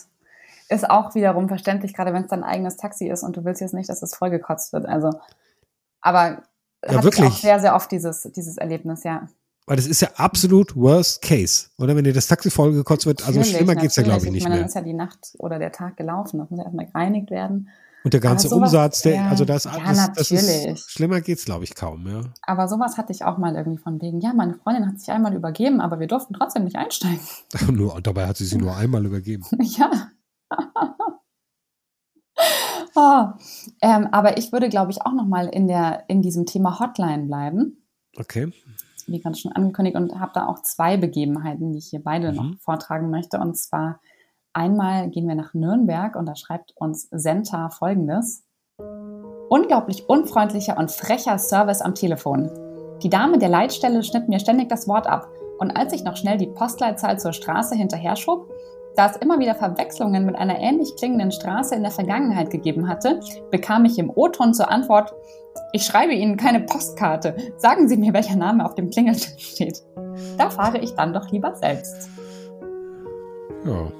Ist 0.68 0.88
auch 0.88 1.14
wiederum 1.14 1.48
verständlich, 1.48 1.94
gerade 1.94 2.12
wenn 2.12 2.24
es 2.24 2.28
dein 2.28 2.44
eigenes 2.44 2.76
Taxi 2.76 3.08
ist 3.08 3.22
und 3.22 3.36
du 3.36 3.44
willst 3.44 3.62
jetzt 3.62 3.74
nicht, 3.74 3.88
dass 3.88 4.02
es 4.02 4.14
vollgekotzt 4.14 4.72
wird. 4.74 4.86
Also, 4.86 5.10
aber 6.00 6.42
ja, 6.84 6.96
hatte 6.96 7.04
wirklich. 7.04 7.26
ich 7.26 7.32
auch 7.32 7.38
sehr, 7.38 7.60
sehr 7.60 7.74
oft 7.74 7.90
dieses, 7.90 8.22
dieses 8.34 8.58
Erlebnis, 8.58 9.04
ja. 9.04 9.28
Weil 9.66 9.76
das 9.76 9.86
ist 9.86 10.02
ja 10.02 10.08
absolut 10.16 10.76
worst 10.76 11.22
case. 11.22 11.68
Oder 11.78 11.96
wenn 11.96 12.04
dir 12.04 12.12
das 12.12 12.26
Taxi 12.26 12.50
vollgekotzt 12.50 13.06
wird, 13.06 13.26
also 13.26 13.38
natürlich, 13.38 13.56
schlimmer 13.56 13.74
geht's 13.74 13.96
ja, 13.96 14.02
glaube 14.02 14.26
ich, 14.26 14.30
nicht 14.30 14.38
ich 14.38 14.42
meine, 14.44 14.56
mehr. 14.56 14.60
Dann 14.60 14.68
ist 14.68 14.74
ja 14.74 14.82
die 14.82 14.92
Nacht 14.92 15.34
oder 15.38 15.58
der 15.58 15.72
Tag 15.72 15.96
gelaufen, 15.96 16.38
das 16.38 16.50
muss 16.50 16.58
ja 16.58 16.64
erstmal 16.64 16.86
gereinigt 16.86 17.30
werden. 17.30 17.70
Und 18.04 18.12
der 18.12 18.20
ganze 18.20 18.48
sowas, 18.48 18.68
Umsatz, 18.68 19.00
der, 19.00 19.14
ja, 19.14 19.28
also 19.28 19.46
das, 19.46 19.64
ja, 19.64 19.78
das, 19.78 20.12
das 20.12 20.30
ist, 20.30 20.90
schlimmer 20.90 21.22
geht's, 21.22 21.46
glaube 21.46 21.64
ich, 21.64 21.74
kaum, 21.74 22.06
ja. 22.06 22.20
Aber 22.42 22.68
sowas 22.68 22.98
hatte 22.98 23.12
ich 23.12 23.24
auch 23.24 23.38
mal 23.38 23.56
irgendwie 23.56 23.78
von 23.78 24.02
wegen, 24.02 24.20
ja, 24.20 24.34
meine 24.34 24.52
Freundin 24.52 24.86
hat 24.86 25.00
sich 25.00 25.10
einmal 25.10 25.34
übergeben, 25.34 25.80
aber 25.80 25.98
wir 25.98 26.06
durften 26.06 26.34
trotzdem 26.34 26.64
nicht 26.64 26.76
einsteigen. 26.76 27.20
nur, 27.70 27.98
dabei 28.02 28.26
hat 28.26 28.36
sie 28.36 28.44
sie 28.44 28.58
nur 28.58 28.76
einmal 28.76 29.06
übergeben. 29.06 29.44
ja. 29.60 30.10
oh. 32.94 33.24
ähm, 33.80 34.08
aber 34.12 34.36
ich 34.36 34.52
würde, 34.52 34.68
glaube 34.68 34.90
ich, 34.90 35.00
auch 35.00 35.14
noch 35.14 35.26
mal 35.26 35.46
in, 35.46 35.68
der, 35.68 36.04
in 36.08 36.20
diesem 36.20 36.44
Thema 36.44 36.78
Hotline 36.78 37.24
bleiben. 37.24 37.82
Okay 38.18 38.52
wie 39.06 39.20
gerade 39.20 39.36
schon 39.36 39.52
angekündigt, 39.52 39.96
und 39.96 40.18
habe 40.18 40.32
da 40.34 40.46
auch 40.46 40.62
zwei 40.62 40.96
Begebenheiten, 40.96 41.72
die 41.72 41.78
ich 41.78 41.86
hier 41.86 42.02
beide 42.02 42.30
mhm. 42.30 42.36
noch 42.36 42.58
vortragen 42.60 43.10
möchte. 43.10 43.38
Und 43.38 43.56
zwar 43.56 44.00
einmal 44.52 45.10
gehen 45.10 45.28
wir 45.28 45.34
nach 45.34 45.54
Nürnberg 45.54 46.16
und 46.16 46.26
da 46.26 46.36
schreibt 46.36 46.72
uns 46.76 47.08
Senta 47.10 47.70
folgendes. 47.70 48.44
Unglaublich 49.48 50.08
unfreundlicher 50.08 50.78
und 50.78 50.90
frecher 50.90 51.38
Service 51.38 51.80
am 51.80 51.94
Telefon. 51.94 52.50
Die 53.02 53.10
Dame 53.10 53.38
der 53.38 53.48
Leitstelle 53.48 54.02
schnitt 54.02 54.28
mir 54.28 54.40
ständig 54.40 54.68
das 54.68 54.88
Wort 54.88 55.06
ab. 55.06 55.28
Und 55.58 55.76
als 55.76 55.92
ich 55.92 56.04
noch 56.04 56.16
schnell 56.16 56.38
die 56.38 56.46
Postleitzahl 56.46 57.18
zur 57.18 57.32
Straße 57.32 57.74
hinterher 57.74 58.16
schob, 58.16 58.50
Da 58.96 59.06
es 59.06 59.16
immer 59.16 59.40
wieder 59.40 59.56
Verwechslungen 59.56 60.24
mit 60.24 60.36
einer 60.36 60.60
ähnlich 60.60 60.94
klingenden 60.96 61.32
Straße 61.32 61.74
in 61.74 61.82
der 61.82 61.90
Vergangenheit 61.90 62.50
gegeben 62.50 62.88
hatte, 62.88 63.18
bekam 63.50 63.84
ich 63.84 63.98
im 63.98 64.10
O-Ton 64.14 64.54
zur 64.54 64.70
Antwort, 64.70 65.12
ich 65.72 65.84
schreibe 65.84 66.14
Ihnen 66.14 66.36
keine 66.36 66.60
Postkarte. 66.60 67.36
Sagen 67.56 67.88
Sie 67.88 67.96
mir, 67.96 68.12
welcher 68.12 68.36
Name 68.36 68.64
auf 68.64 68.76
dem 68.76 68.90
Klingelschild 68.90 69.40
steht. 69.40 69.82
Da 70.38 70.50
fahre 70.50 70.78
ich 70.78 70.94
dann 70.94 71.12
doch 71.12 71.30
lieber 71.30 71.56
selbst. 71.56 72.08
Ja. 73.64 73.90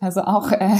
Also 0.00 0.22
auch 0.22 0.52
äh, 0.52 0.76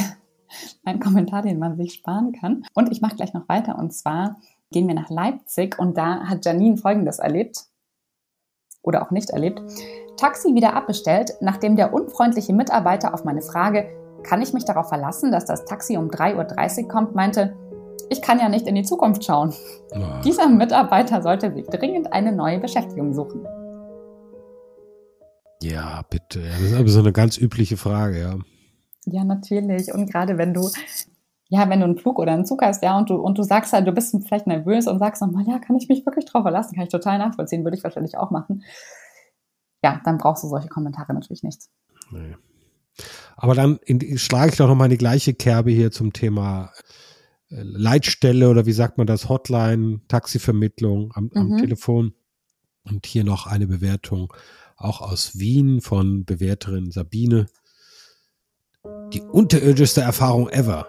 ein 0.84 1.00
Kommentar, 1.00 1.42
den 1.42 1.58
man 1.58 1.76
sich 1.76 1.94
sparen 1.94 2.32
kann. 2.32 2.64
Und 2.74 2.92
ich 2.92 3.00
mache 3.00 3.16
gleich 3.16 3.34
noch 3.34 3.48
weiter. 3.48 3.78
Und 3.78 3.92
zwar 3.92 4.36
gehen 4.70 4.86
wir 4.86 4.94
nach 4.94 5.10
Leipzig 5.10 5.78
und 5.78 5.96
da 5.96 6.28
hat 6.28 6.44
Janine 6.44 6.76
Folgendes 6.76 7.18
erlebt. 7.18 7.64
Oder 8.82 9.02
auch 9.02 9.10
nicht 9.10 9.30
erlebt. 9.30 9.60
Taxi 10.18 10.54
wieder 10.54 10.74
abbestellt, 10.74 11.32
nachdem 11.40 11.76
der 11.76 11.94
unfreundliche 11.94 12.52
Mitarbeiter 12.52 13.14
auf 13.14 13.24
meine 13.24 13.40
Frage, 13.40 13.88
kann 14.22 14.42
ich 14.42 14.52
mich 14.52 14.64
darauf 14.64 14.88
verlassen, 14.88 15.32
dass 15.32 15.46
das 15.46 15.64
Taxi 15.64 15.96
um 15.96 16.10
3.30 16.10 16.82
Uhr 16.82 16.88
kommt, 16.88 17.14
meinte, 17.14 17.56
ich 18.10 18.20
kann 18.20 18.38
ja 18.38 18.48
nicht 18.48 18.66
in 18.66 18.74
die 18.74 18.82
Zukunft 18.82 19.24
schauen. 19.24 19.54
Oh. 19.92 19.98
Dieser 20.24 20.48
Mitarbeiter 20.48 21.22
sollte 21.22 21.54
sich 21.54 21.66
dringend 21.66 22.12
eine 22.12 22.32
neue 22.32 22.58
Beschäftigung 22.58 23.14
suchen. 23.14 23.46
Ja, 25.62 26.02
bitte. 26.08 26.40
Das 26.40 26.60
ist 26.60 26.74
aber 26.74 26.88
so 26.88 27.00
eine 27.00 27.12
ganz 27.12 27.38
übliche 27.38 27.76
Frage, 27.76 28.20
ja. 28.20 28.38
Ja, 29.06 29.24
natürlich. 29.24 29.92
Und 29.92 30.10
gerade 30.10 30.38
wenn 30.38 30.54
du, 30.54 30.68
ja, 31.48 31.68
wenn 31.68 31.80
du 31.80 31.86
einen 31.86 31.98
Flug 31.98 32.18
oder 32.18 32.32
einen 32.32 32.46
Zug 32.46 32.62
hast, 32.62 32.82
ja, 32.82 32.98
und 32.98 33.10
du, 33.10 33.16
und 33.16 33.38
du 33.38 33.42
sagst 33.42 33.72
halt, 33.72 33.86
du 33.86 33.92
bist 33.92 34.16
vielleicht 34.26 34.46
nervös 34.46 34.86
und 34.86 34.98
sagst 34.98 35.22
nochmal, 35.22 35.44
ja, 35.46 35.58
kann 35.58 35.76
ich 35.76 35.88
mich 35.88 36.04
wirklich 36.06 36.26
drauf 36.26 36.42
verlassen? 36.42 36.74
Kann 36.74 36.84
ich 36.84 36.90
total 36.90 37.18
nachvollziehen, 37.18 37.64
würde 37.64 37.76
ich 37.76 37.84
wahrscheinlich 37.84 38.16
auch 38.16 38.30
machen. 38.30 38.62
Ja, 39.82 40.00
dann 40.04 40.18
brauchst 40.18 40.42
du 40.42 40.48
solche 40.48 40.68
Kommentare 40.68 41.14
natürlich 41.14 41.42
nicht. 41.42 41.62
Nee. 42.10 42.36
Aber 43.36 43.54
dann 43.54 43.78
in, 43.84 44.18
schlage 44.18 44.50
ich 44.50 44.56
doch 44.56 44.68
nochmal 44.68 44.88
die 44.88 44.98
gleiche 44.98 45.34
Kerbe 45.34 45.70
hier 45.70 45.92
zum 45.92 46.12
Thema 46.12 46.72
äh, 47.50 47.62
Leitstelle 47.62 48.48
oder 48.50 48.66
wie 48.66 48.72
sagt 48.72 48.98
man 48.98 49.06
das, 49.06 49.28
Hotline, 49.28 50.00
Taxivermittlung 50.08 51.12
am, 51.14 51.30
am 51.34 51.48
mhm. 51.50 51.58
Telefon. 51.58 52.14
Und 52.84 53.06
hier 53.06 53.22
noch 53.22 53.46
eine 53.46 53.66
Bewertung 53.66 54.32
auch 54.76 55.00
aus 55.00 55.38
Wien 55.38 55.80
von 55.80 56.24
Bewerterin 56.24 56.90
Sabine. 56.90 57.46
Die 59.12 59.20
unterirdischste 59.20 60.00
Erfahrung 60.00 60.48
ever. 60.48 60.86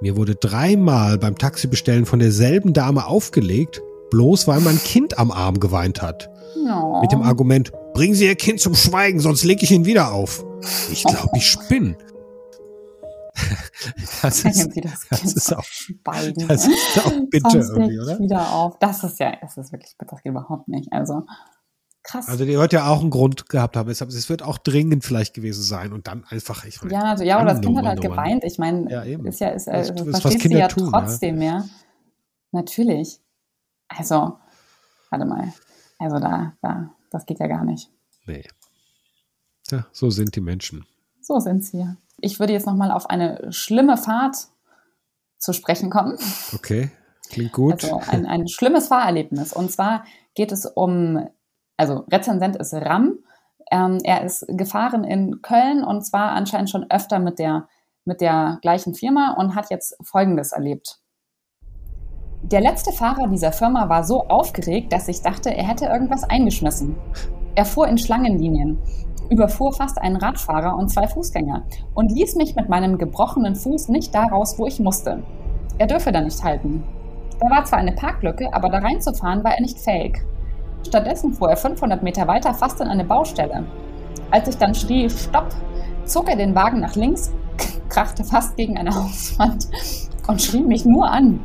Mir 0.00 0.16
wurde 0.16 0.36
dreimal 0.36 1.18
beim 1.18 1.36
Taxibestellen 1.36 2.06
von 2.06 2.20
derselben 2.20 2.72
Dame 2.72 3.06
aufgelegt, 3.06 3.82
bloß 4.10 4.46
weil 4.46 4.60
mein 4.60 4.78
Kind 4.78 5.18
am 5.18 5.30
Arm 5.30 5.58
geweint 5.58 6.02
hat. 6.02 6.30
No. 6.56 7.00
Mit 7.00 7.12
dem 7.12 7.22
Argument, 7.22 7.72
bringen 7.94 8.14
Sie 8.14 8.26
Ihr 8.26 8.34
Kind 8.34 8.60
zum 8.60 8.74
Schweigen, 8.74 9.20
sonst 9.20 9.44
lege 9.44 9.64
ich 9.64 9.70
ihn 9.70 9.84
wieder 9.84 10.12
auf. 10.12 10.44
Ich 10.90 11.04
glaube, 11.04 11.30
ich 11.36 11.46
spinne. 11.46 11.96
Das 14.22 14.44
ist, 14.44 14.68
das, 14.74 15.08
das 15.08 15.22
ist 15.22 15.56
auch, 15.56 15.62
Schweigen. 15.62 16.48
Das 16.48 16.66
ist 16.66 16.98
auch 16.98 17.12
bitter 17.30 17.54
irgendwie, 17.54 18.00
oder? 18.00 18.18
wieder 18.18 18.52
auf. 18.52 18.76
Das 18.80 19.04
ist 19.04 19.20
ja, 19.20 19.36
das 19.40 19.56
ist 19.56 19.70
wirklich, 19.70 19.94
das 19.96 20.08
geht 20.22 20.32
überhaupt 20.32 20.66
nicht. 20.66 20.92
Also, 20.92 21.22
Krass. 22.08 22.26
Also 22.26 22.46
die 22.46 22.56
wird 22.56 22.72
ja 22.72 22.88
auch 22.88 23.00
einen 23.00 23.10
Grund 23.10 23.50
gehabt 23.50 23.76
haben. 23.76 23.90
Es 23.90 24.28
wird 24.30 24.42
auch 24.42 24.56
dringend 24.56 25.04
vielleicht 25.04 25.34
gewesen 25.34 25.62
sein 25.62 25.92
und 25.92 26.06
dann 26.06 26.24
einfach, 26.30 26.64
ich 26.64 26.80
meine. 26.80 26.94
Ja, 26.94 27.02
also, 27.02 27.22
ja, 27.22 27.36
oder 27.36 27.52
das 27.52 27.60
Kind 27.60 27.76
hat 27.76 27.84
halt 27.84 28.00
geweint. 28.00 28.44
Ich 28.44 28.58
meine, 28.58 28.90
ja, 28.90 29.02
ist 29.02 29.40
ja, 29.40 29.48
ist, 29.48 29.66
äh, 29.66 29.92
das, 29.94 30.20
verstehst 30.20 30.44
du 30.46 30.56
ja 30.56 30.68
tun, 30.68 30.88
trotzdem, 30.90 31.42
ja. 31.42 31.58
ja. 31.58 31.64
Natürlich. 32.52 33.20
Also, 33.88 34.38
warte 35.10 35.26
mal. 35.26 35.52
Also 35.98 36.18
da, 36.18 36.52
da, 36.62 36.90
das 37.10 37.26
geht 37.26 37.40
ja 37.40 37.46
gar 37.46 37.64
nicht. 37.64 37.90
Nee. 38.26 38.44
Ja, 39.70 39.86
so 39.92 40.10
sind 40.10 40.34
die 40.36 40.40
Menschen. 40.40 40.86
So 41.20 41.40
sind 41.40 41.64
sie. 41.64 41.86
Ich 42.20 42.40
würde 42.40 42.52
jetzt 42.52 42.66
nochmal 42.66 42.90
auf 42.90 43.10
eine 43.10 43.52
schlimme 43.52 43.96
Fahrt 43.96 44.48
zu 45.38 45.52
sprechen 45.52 45.90
kommen. 45.90 46.18
Okay, 46.54 46.90
klingt 47.28 47.52
gut. 47.52 47.84
Also 47.84 48.00
ein, 48.08 48.26
ein 48.26 48.48
schlimmes 48.48 48.88
Fahrerlebnis. 48.88 49.52
Und 49.52 49.70
zwar 49.70 50.04
geht 50.34 50.52
es 50.52 50.66
um 50.66 51.28
also 51.78 52.04
Rezensent 52.10 52.56
ist 52.56 52.74
Ram. 52.74 53.20
Ähm, 53.70 53.98
er 54.02 54.24
ist 54.24 54.44
gefahren 54.48 55.04
in 55.04 55.40
Köln 55.40 55.82
und 55.84 56.04
zwar 56.04 56.32
anscheinend 56.32 56.68
schon 56.68 56.90
öfter 56.90 57.18
mit 57.18 57.38
der, 57.38 57.68
mit 58.04 58.20
der 58.20 58.58
gleichen 58.60 58.94
Firma 58.94 59.34
und 59.38 59.54
hat 59.54 59.70
jetzt 59.70 59.96
Folgendes 60.02 60.52
erlebt. 60.52 61.00
Der 62.42 62.60
letzte 62.60 62.92
Fahrer 62.92 63.26
dieser 63.26 63.52
Firma 63.52 63.88
war 63.88 64.04
so 64.04 64.24
aufgeregt, 64.28 64.92
dass 64.92 65.08
ich 65.08 65.22
dachte, 65.22 65.54
er 65.54 65.66
hätte 65.66 65.86
irgendwas 65.86 66.22
eingeschmissen. 66.22 66.96
Er 67.56 67.64
fuhr 67.64 67.88
in 67.88 67.98
Schlangenlinien, 67.98 68.78
überfuhr 69.28 69.72
fast 69.72 70.00
einen 70.00 70.16
Radfahrer 70.16 70.76
und 70.76 70.88
zwei 70.88 71.08
Fußgänger 71.08 71.64
und 71.94 72.12
ließ 72.12 72.36
mich 72.36 72.54
mit 72.54 72.68
meinem 72.68 72.96
gebrochenen 72.96 73.56
Fuß 73.56 73.88
nicht 73.88 74.14
da 74.14 74.22
raus, 74.22 74.54
wo 74.56 74.66
ich 74.66 74.78
musste. 74.78 75.22
Er 75.78 75.88
dürfe 75.88 76.12
da 76.12 76.20
nicht 76.20 76.42
halten. 76.42 76.84
Da 77.40 77.50
war 77.50 77.64
zwar 77.64 77.80
eine 77.80 77.92
Parklücke, 77.92 78.54
aber 78.54 78.68
da 78.68 78.78
reinzufahren 78.78 79.42
war 79.42 79.54
er 79.54 79.60
nicht 79.60 79.78
fähig. 79.78 80.22
Stattdessen 80.86 81.34
fuhr 81.34 81.50
er 81.50 81.56
500 81.56 82.02
Meter 82.04 82.28
weiter 82.28 82.54
fast 82.54 82.80
in 82.80 82.88
eine 82.88 83.04
Baustelle. 83.04 83.64
Als 84.30 84.48
ich 84.48 84.56
dann 84.56 84.74
schrie, 84.74 85.10
Stopp, 85.10 85.48
zog 86.04 86.28
er 86.28 86.36
den 86.36 86.54
Wagen 86.54 86.80
nach 86.80 86.94
links, 86.94 87.32
krachte 87.88 88.22
fast 88.22 88.56
gegen 88.56 88.78
eine 88.78 88.94
Hauswand 88.94 89.68
und 90.28 90.40
schrie 90.40 90.62
mich 90.62 90.84
nur 90.84 91.10
an. 91.10 91.40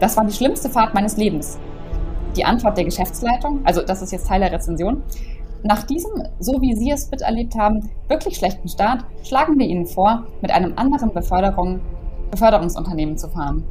Das 0.00 0.16
war 0.16 0.24
die 0.24 0.32
schlimmste 0.32 0.70
Fahrt 0.70 0.94
meines 0.94 1.16
Lebens. 1.16 1.58
Die 2.36 2.44
Antwort 2.44 2.76
der 2.76 2.84
Geschäftsleitung, 2.84 3.64
also 3.64 3.82
das 3.82 4.02
ist 4.02 4.12
jetzt 4.12 4.28
Teil 4.28 4.40
der 4.40 4.52
Rezension, 4.52 5.02
nach 5.62 5.82
diesem, 5.82 6.22
so 6.38 6.60
wie 6.60 6.76
Sie 6.76 6.90
es 6.90 7.10
miterlebt 7.10 7.56
haben, 7.56 7.90
wirklich 8.08 8.36
schlechten 8.36 8.68
Start, 8.68 9.04
schlagen 9.24 9.58
wir 9.58 9.66
Ihnen 9.66 9.86
vor, 9.86 10.26
mit 10.40 10.50
einem 10.50 10.76
anderen 10.76 11.12
Beförderung, 11.12 11.80
Beförderungsunternehmen 12.30 13.18
zu 13.18 13.28
fahren. 13.28 13.64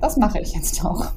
Das 0.00 0.16
mache 0.16 0.40
ich 0.40 0.54
jetzt 0.54 0.84
auch. 0.84 1.12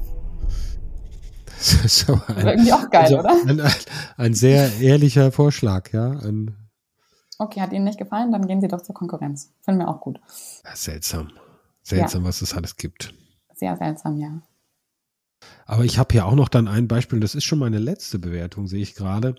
Das 1.46 1.84
ist 1.84 2.06
so 2.06 2.14
ein, 2.14 2.46
irgendwie 2.46 2.72
auch 2.72 2.88
geil, 2.90 3.02
also 3.02 3.18
oder? 3.18 3.36
Ein, 3.46 3.60
ein, 3.60 3.72
ein, 4.16 4.34
sehr 4.34 4.80
ehrlicher 4.80 5.30
Vorschlag, 5.32 5.92
ja. 5.92 6.10
Ein, 6.10 6.56
okay, 7.38 7.60
hat 7.60 7.72
Ihnen 7.72 7.84
nicht 7.84 7.98
gefallen? 7.98 8.32
Dann 8.32 8.46
gehen 8.46 8.60
Sie 8.60 8.68
doch 8.68 8.80
zur 8.80 8.94
Konkurrenz. 8.94 9.52
Finden 9.62 9.80
wir 9.80 9.88
auch 9.88 10.00
gut. 10.00 10.20
seltsam. 10.74 11.30
Seltsam, 11.82 12.22
ja. 12.22 12.28
was 12.28 12.42
es 12.42 12.54
alles 12.54 12.76
gibt. 12.76 13.14
Sehr 13.54 13.76
seltsam, 13.76 14.16
ja. 14.16 14.40
Aber 15.66 15.84
ich 15.84 15.98
habe 15.98 16.12
hier 16.12 16.26
auch 16.26 16.34
noch 16.34 16.48
dann 16.48 16.68
ein 16.68 16.88
Beispiel, 16.88 17.20
das 17.20 17.34
ist 17.34 17.44
schon 17.44 17.58
meine 17.58 17.78
letzte 17.78 18.18
Bewertung, 18.18 18.66
sehe 18.66 18.82
ich 18.82 18.94
gerade. 18.94 19.36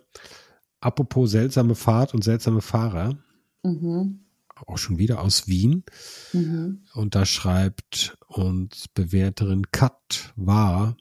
Apropos 0.80 1.32
seltsame 1.32 1.76
Fahrt 1.76 2.14
und 2.14 2.24
seltsame 2.24 2.62
Fahrer. 2.62 3.18
Mhm. 3.64 4.22
Auch 4.68 4.78
schon 4.78 4.98
wieder 4.98 5.22
aus 5.22 5.48
Wien. 5.48 5.84
Mhm. 6.34 6.84
Und 6.94 7.16
da 7.16 7.26
schreibt 7.26 8.18
uns 8.28 8.88
Bewerterin 8.88 9.72
Kat 9.72 10.34
war, 10.36 10.96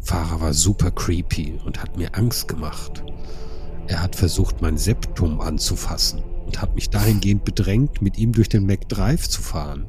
Fahrer 0.00 0.40
war 0.40 0.54
super 0.54 0.90
creepy 0.90 1.60
und 1.64 1.82
hat 1.82 1.96
mir 1.96 2.14
Angst 2.14 2.48
gemacht. 2.48 3.04
Er 3.86 4.02
hat 4.02 4.16
versucht, 4.16 4.62
mein 4.62 4.78
Septum 4.78 5.40
anzufassen 5.40 6.22
und 6.46 6.60
hat 6.62 6.74
mich 6.74 6.90
dahingehend 6.90 7.44
bedrängt, 7.44 8.02
mit 8.02 8.18
ihm 8.18 8.32
durch 8.32 8.48
den 8.48 8.66
McDrive 8.66 9.28
zu 9.28 9.42
fahren. 9.42 9.86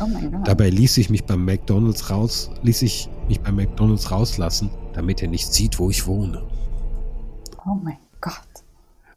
Oh 0.00 0.06
mein 0.06 0.30
Gott. 0.30 0.48
Dabei 0.48 0.70
ließ 0.70 0.98
ich 0.98 1.10
mich 1.10 1.24
beim 1.24 1.44
McDonalds 1.44 2.10
raus, 2.10 2.50
ließ 2.62 2.82
ich 2.82 3.08
mich 3.28 3.40
beim 3.40 3.56
McDonalds 3.56 4.10
rauslassen, 4.10 4.70
damit 4.92 5.22
er 5.22 5.28
nicht 5.28 5.52
sieht, 5.52 5.78
wo 5.78 5.90
ich 5.90 6.06
wohne. 6.06 6.46
Oh 7.66 7.74
mein 7.82 7.98
Gott. 8.20 8.34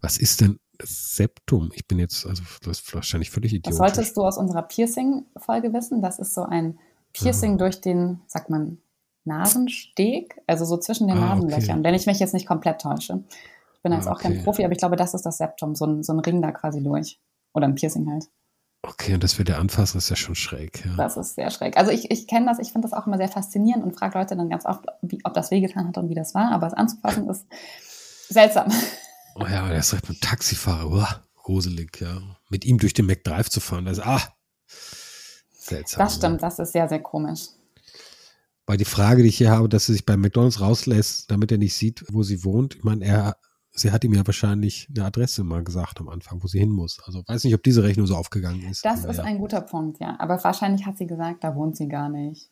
Was 0.02 0.18
ist 0.18 0.42
denn 0.42 0.58
das 0.78 1.16
Septum? 1.16 1.72
Ich 1.74 1.88
bin 1.88 2.00
jetzt, 2.00 2.26
also 2.26 2.44
das 2.64 2.80
ist 2.80 2.94
wahrscheinlich 2.94 3.32
völlig 3.32 3.54
idiotisch. 3.54 3.78
Das 3.80 3.96
solltest 3.96 4.18
du 4.18 4.24
aus 4.24 4.38
unserer 4.38 4.62
Piercing-Folge 4.62 5.74
wissen. 5.74 6.02
Das 6.02 6.20
ist 6.20 6.34
so 6.34 6.44
ein 6.44 6.78
Piercing 7.14 7.52
Aha. 7.52 7.58
durch 7.58 7.82
den, 7.82 8.22
sagt 8.28 8.50
man, 8.50 8.78
Nasensteg, 9.26 10.42
also 10.48 10.66
so 10.66 10.78
zwischen 10.78 11.08
den 11.08 11.18
ah, 11.18 11.36
Nasenlöchern, 11.36 11.80
okay. 11.80 11.84
wenn 11.84 11.96
ich 11.96 12.06
mich 12.06 12.20
jetzt 12.20 12.34
nicht 12.34 12.48
komplett 12.48 12.82
täusche. 12.82 13.24
Ich 13.74 13.82
bin 13.82 13.92
jetzt 13.92 14.08
ah, 14.08 14.12
okay. 14.12 14.18
auch 14.18 14.22
kein 14.22 14.44
Profi, 14.44 14.64
aber 14.64 14.72
ich 14.72 14.80
glaube, 14.80 14.96
das 14.96 15.14
ist 15.14 15.26
das 15.26 15.38
Septum, 15.38 15.76
so 15.76 15.86
ein, 15.86 16.04
so 16.04 16.14
ein 16.14 16.20
Ring 16.20 16.42
da 16.42 16.52
quasi 16.52 16.82
durch. 16.82 17.20
Oder 17.54 17.68
ein 17.68 17.76
Piercing 17.76 18.10
halt. 18.10 18.28
Okay, 18.88 19.14
und 19.14 19.24
das 19.24 19.38
wird 19.38 19.50
der 19.50 19.60
anfassen, 19.60 19.98
ist 19.98 20.10
ja 20.10 20.16
schon 20.16 20.36
schräg. 20.36 20.86
Ja. 20.86 20.96
Das 20.96 21.18
ist 21.18 21.36
sehr 21.36 21.52
schräg. 21.52 21.76
Also 21.78 21.92
ich, 21.92 22.10
ich 22.10 22.26
kenne 22.26 22.46
das, 22.46 22.60
ich 22.60 22.72
finde 22.72 22.88
das 22.88 22.98
auch 22.98 23.06
immer 23.06 23.18
sehr 23.18 23.28
faszinierend 23.28 23.84
und 23.84 23.98
frage 23.98 24.18
Leute 24.18 24.38
dann 24.38 24.50
ganz 24.50 24.66
oft, 24.66 24.86
wie, 25.02 25.20
ob 25.26 25.34
das 25.34 25.52
wehgetan 25.52 25.90
hat 25.90 25.98
und 25.98 26.10
wie 26.10 26.16
das 26.16 26.34
war, 26.34 26.52
aber 26.52 26.68
es 26.68 26.74
anzufassen 26.74 27.30
ist 27.30 27.46
seltsam. 28.30 28.72
Oh 29.36 29.46
ja, 29.46 29.70
er 29.70 29.80
ist 29.80 29.92
direkt 29.92 30.10
mit 30.10 30.22
Taxifahrer, 30.22 30.90
uah, 30.90 31.24
gruselig, 31.36 32.00
ja. 32.00 32.22
Mit 32.50 32.66
ihm 32.66 32.78
durch 32.78 32.94
den 32.94 33.06
McDrive 33.06 33.50
zu 33.50 33.60
fahren, 33.60 33.86
das 33.86 33.98
ist, 33.98 34.06
ah, 34.06 34.22
seltsam. 35.52 36.00
Das 36.00 36.16
stimmt, 36.16 36.42
ja. 36.42 36.48
das 36.48 36.60
ist 36.60 36.72
sehr, 36.72 36.88
sehr 36.88 37.02
komisch. 37.02 37.50
Weil 38.66 38.78
die 38.78 38.86
Frage, 38.86 39.22
die 39.22 39.30
ich 39.30 39.38
hier 39.38 39.52
habe, 39.52 39.70
dass 39.70 39.86
sie 39.86 39.94
sich 39.94 40.06
bei 40.06 40.18
McDonalds 40.18 40.62
rauslässt, 40.62 41.30
damit 41.30 41.52
er 41.52 41.58
nicht 41.58 41.76
sieht, 41.76 42.06
wo 42.10 42.24
sie 42.24 42.44
wohnt. 42.44 42.76
Ich 42.76 42.84
meine, 42.84 43.06
er, 43.06 43.38
sie 43.80 43.92
hat 43.92 44.04
ihm 44.04 44.14
ja 44.14 44.26
wahrscheinlich 44.26 44.88
eine 44.94 45.06
Adresse 45.06 45.44
mal 45.44 45.64
gesagt 45.64 46.00
am 46.00 46.10
Anfang, 46.10 46.42
wo 46.44 46.48
sie 46.48 46.60
hin 46.60 46.72
muss. 46.72 47.00
Also 47.06 47.24
weiß 47.26 47.44
nicht, 47.44 47.54
ob 47.54 47.64
diese 47.64 47.84
Rechnung 47.84 48.08
so 48.08 48.16
aufgegangen 48.16 48.64
ist. 48.70 48.84
Das 48.84 49.06
ist 49.06 49.18
ja. 49.18 49.24
ein 49.24 49.40
guter 49.40 49.62
Punkt, 49.62 50.00
ja. 50.00 50.16
Aber 50.20 50.44
wahrscheinlich 50.44 50.86
hat 50.86 50.98
sie 50.98 51.08
gesagt, 51.08 51.44
da 51.44 51.56
wohnt 51.56 51.78
sie 51.78 51.88
gar 51.88 52.10
nicht. 52.10 52.50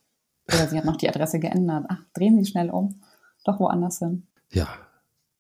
Oder 0.48 0.68
sie 0.68 0.78
hat 0.78 0.86
noch 0.86 0.98
die 0.98 1.10
Adresse 1.10 1.40
geändert. 1.40 1.86
Ach, 1.90 2.00
drehen 2.14 2.38
Sie 2.38 2.50
schnell 2.50 2.70
um. 2.70 3.02
Doch 3.44 3.60
woanders 3.60 4.00
hin. 4.00 4.28
Ja. 4.52 4.68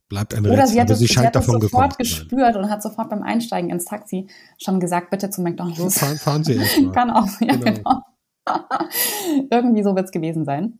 bleibt 0.09 0.33
ein 0.33 0.45
Rätsel. 0.45 0.53
Oder 0.53 0.67
sie 0.67 0.81
hat 0.81 0.89
es, 0.89 0.99
sie 0.99 1.07
scheint 1.07 1.23
sie 1.23 1.27
hat 1.27 1.35
davon 1.35 1.61
sofort 1.61 1.97
gespürt 1.97 2.55
und 2.55 2.69
hat 2.69 2.81
sofort 2.81 3.09
beim 3.09 3.21
Einsteigen 3.21 3.69
ins 3.69 3.85
Taxi 3.85 4.27
schon 4.57 4.79
gesagt, 4.79 5.11
bitte 5.11 5.29
zu 5.29 5.41
McDonalds. 5.41 5.99
Fahren, 5.99 6.17
fahren 6.17 6.43
Sie 6.43 6.55
erstmal. 6.55 6.91
Kann 6.93 7.11
auch, 7.11 7.27
ja, 7.39 7.55
genau. 7.55 7.73
genau. 7.73 8.01
Irgendwie 9.51 9.83
so 9.83 9.95
wird 9.95 10.05
es 10.05 10.11
gewesen 10.11 10.45
sein. 10.45 10.79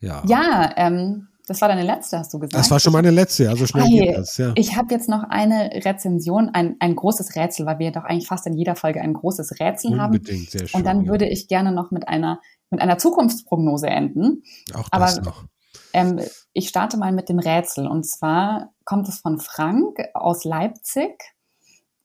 Ja. 0.00 0.22
Ja, 0.26 0.72
ähm, 0.76 1.28
das 1.46 1.60
war 1.60 1.68
deine 1.68 1.84
letzte, 1.84 2.18
hast 2.18 2.34
du 2.34 2.40
gesagt. 2.40 2.58
Das 2.58 2.70
war 2.70 2.80
schon 2.80 2.92
meine 2.92 3.10
letzte, 3.10 3.44
ja, 3.44 3.54
so 3.54 3.66
schnell 3.66 3.84
hey, 3.84 4.06
geht 4.06 4.16
das, 4.16 4.36
ja. 4.36 4.52
Ich 4.56 4.76
habe 4.76 4.92
jetzt 4.92 5.08
noch 5.08 5.22
eine 5.28 5.70
Rezension, 5.84 6.50
ein, 6.52 6.76
ein 6.80 6.96
großes 6.96 7.36
Rätsel, 7.36 7.66
weil 7.66 7.78
wir 7.78 7.92
doch 7.92 8.04
eigentlich 8.04 8.26
fast 8.26 8.46
in 8.46 8.54
jeder 8.54 8.74
Folge 8.74 9.00
ein 9.00 9.14
großes 9.14 9.60
Rätsel 9.60 9.92
Unbedingt, 9.92 10.00
haben. 10.02 10.12
Unbedingt, 10.14 10.50
sehr 10.50 10.66
schön. 10.66 10.80
Und 10.80 10.86
dann 10.86 11.04
ja. 11.04 11.10
würde 11.10 11.26
ich 11.28 11.46
gerne 11.46 11.70
noch 11.70 11.92
mit 11.92 12.08
einer, 12.08 12.40
mit 12.70 12.80
einer 12.80 12.98
Zukunftsprognose 12.98 13.86
enden. 13.86 14.42
Auch 14.74 14.88
das 14.88 15.18
Aber, 15.18 15.26
noch. 15.26 15.44
Ähm, 15.92 16.20
ich 16.52 16.68
starte 16.68 16.96
mal 16.96 17.12
mit 17.12 17.28
dem 17.28 17.38
Rätsel. 17.38 17.86
Und 17.86 18.04
zwar 18.04 18.72
kommt 18.84 19.08
es 19.08 19.20
von 19.20 19.38
Frank 19.38 19.98
aus 20.14 20.44
Leipzig. 20.44 21.12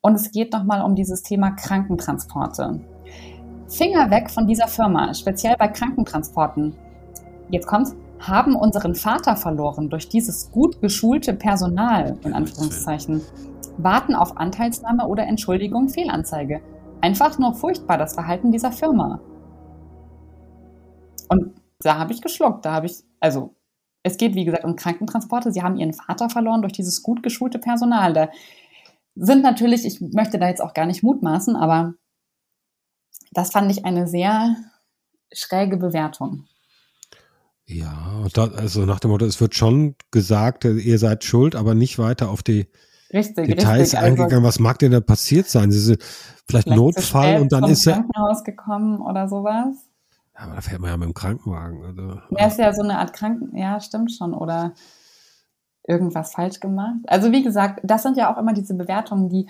Und 0.01 0.15
es 0.15 0.31
geht 0.31 0.53
nochmal 0.53 0.83
um 0.83 0.95
dieses 0.95 1.23
Thema 1.23 1.51
Krankentransporte. 1.51 2.79
Finger 3.67 4.11
weg 4.11 4.29
von 4.29 4.47
dieser 4.47 4.67
Firma, 4.67 5.13
speziell 5.13 5.55
bei 5.57 5.67
Krankentransporten. 5.67 6.75
Jetzt 7.49 7.67
kommt's 7.67 7.95
haben 8.21 8.55
unseren 8.55 8.95
Vater 8.95 9.35
verloren 9.35 9.89
durch 9.89 10.07
dieses 10.07 10.51
gut 10.51 10.79
geschulte 10.81 11.33
Personal, 11.33 12.17
in 12.23 12.33
Anführungszeichen. 12.33 13.21
Warten 13.77 14.15
auf 14.15 14.37
Anteilsnahme 14.37 15.07
oder 15.07 15.25
Entschuldigung, 15.25 15.89
Fehlanzeige. 15.89 16.61
Einfach 17.01 17.39
nur 17.39 17.55
furchtbar 17.55 17.97
das 17.97 18.13
Verhalten 18.13 18.51
dieser 18.51 18.71
Firma. 18.71 19.19
Und 21.29 21.55
da 21.79 21.97
habe 21.97 22.13
ich 22.13 22.21
geschluckt. 22.21 22.65
Da 22.65 22.73
habe 22.73 22.85
ich, 22.85 23.03
also, 23.19 23.55
es 24.03 24.17
geht 24.17 24.35
wie 24.35 24.45
gesagt 24.45 24.65
um 24.65 24.75
Krankentransporte. 24.75 25.51
Sie 25.51 25.63
haben 25.63 25.77
ihren 25.77 25.93
Vater 25.93 26.29
verloren 26.29 26.61
durch 26.61 26.73
dieses 26.73 27.01
gut 27.01 27.23
geschulte 27.23 27.59
Personal. 27.59 28.13
Da 28.13 28.29
sind 29.15 29.41
natürlich, 29.41 29.85
ich 29.85 29.99
möchte 30.13 30.37
da 30.37 30.47
jetzt 30.47 30.61
auch 30.61 30.73
gar 30.73 30.85
nicht 30.85 31.03
mutmaßen, 31.03 31.55
aber 31.55 31.93
das 33.31 33.51
fand 33.51 33.71
ich 33.71 33.85
eine 33.85 34.07
sehr 34.07 34.55
schräge 35.31 35.77
Bewertung. 35.77 36.45
Ja, 37.73 38.25
da, 38.33 38.45
also 38.47 38.85
nach 38.85 38.99
dem 38.99 39.11
Motto, 39.11 39.25
es 39.25 39.39
wird 39.39 39.55
schon 39.55 39.95
gesagt, 40.11 40.65
ihr 40.65 40.99
seid 40.99 41.23
schuld, 41.23 41.55
aber 41.55 41.73
nicht 41.73 41.99
weiter 41.99 42.29
auf 42.29 42.43
die 42.43 42.67
richtig, 43.13 43.47
Details 43.47 43.79
richtig. 43.79 43.99
Also 43.99 44.07
eingegangen. 44.07 44.45
Also, 44.45 44.47
was 44.47 44.59
mag 44.59 44.79
denn 44.79 44.91
da 44.91 44.99
passiert 44.99 45.47
sein? 45.47 45.71
Sie 45.71 45.79
sind 45.79 46.03
vielleicht, 46.03 46.65
vielleicht 46.65 46.67
Notfall 46.67 47.39
und 47.39 47.51
dann 47.51 47.63
ist 47.65 47.87
er. 47.87 47.93
Krankenhaus 47.93 48.43
gekommen 48.43 48.99
oder 48.99 49.29
sowas. 49.29 49.75
Ja, 50.35 50.41
aber 50.41 50.55
da 50.55 50.61
fährt 50.61 50.81
man 50.81 50.89
ja 50.89 50.97
mit 50.97 51.07
dem 51.07 51.13
Krankenwagen. 51.13 51.83
Also, 51.85 52.21
ja, 52.37 52.47
ist 52.47 52.59
ja 52.59 52.73
so 52.73 52.83
eine 52.83 52.97
Art 52.97 53.13
Kranken, 53.13 53.55
ja, 53.55 53.79
stimmt 53.79 54.11
schon. 54.11 54.33
Oder 54.33 54.73
irgendwas 55.87 56.33
falsch 56.33 56.59
gemacht. 56.59 56.99
Also 57.07 57.31
wie 57.31 57.43
gesagt, 57.43 57.79
das 57.83 58.03
sind 58.03 58.17
ja 58.17 58.33
auch 58.33 58.37
immer 58.37 58.53
diese 58.53 58.75
Bewertungen, 58.75 59.29
die 59.29 59.47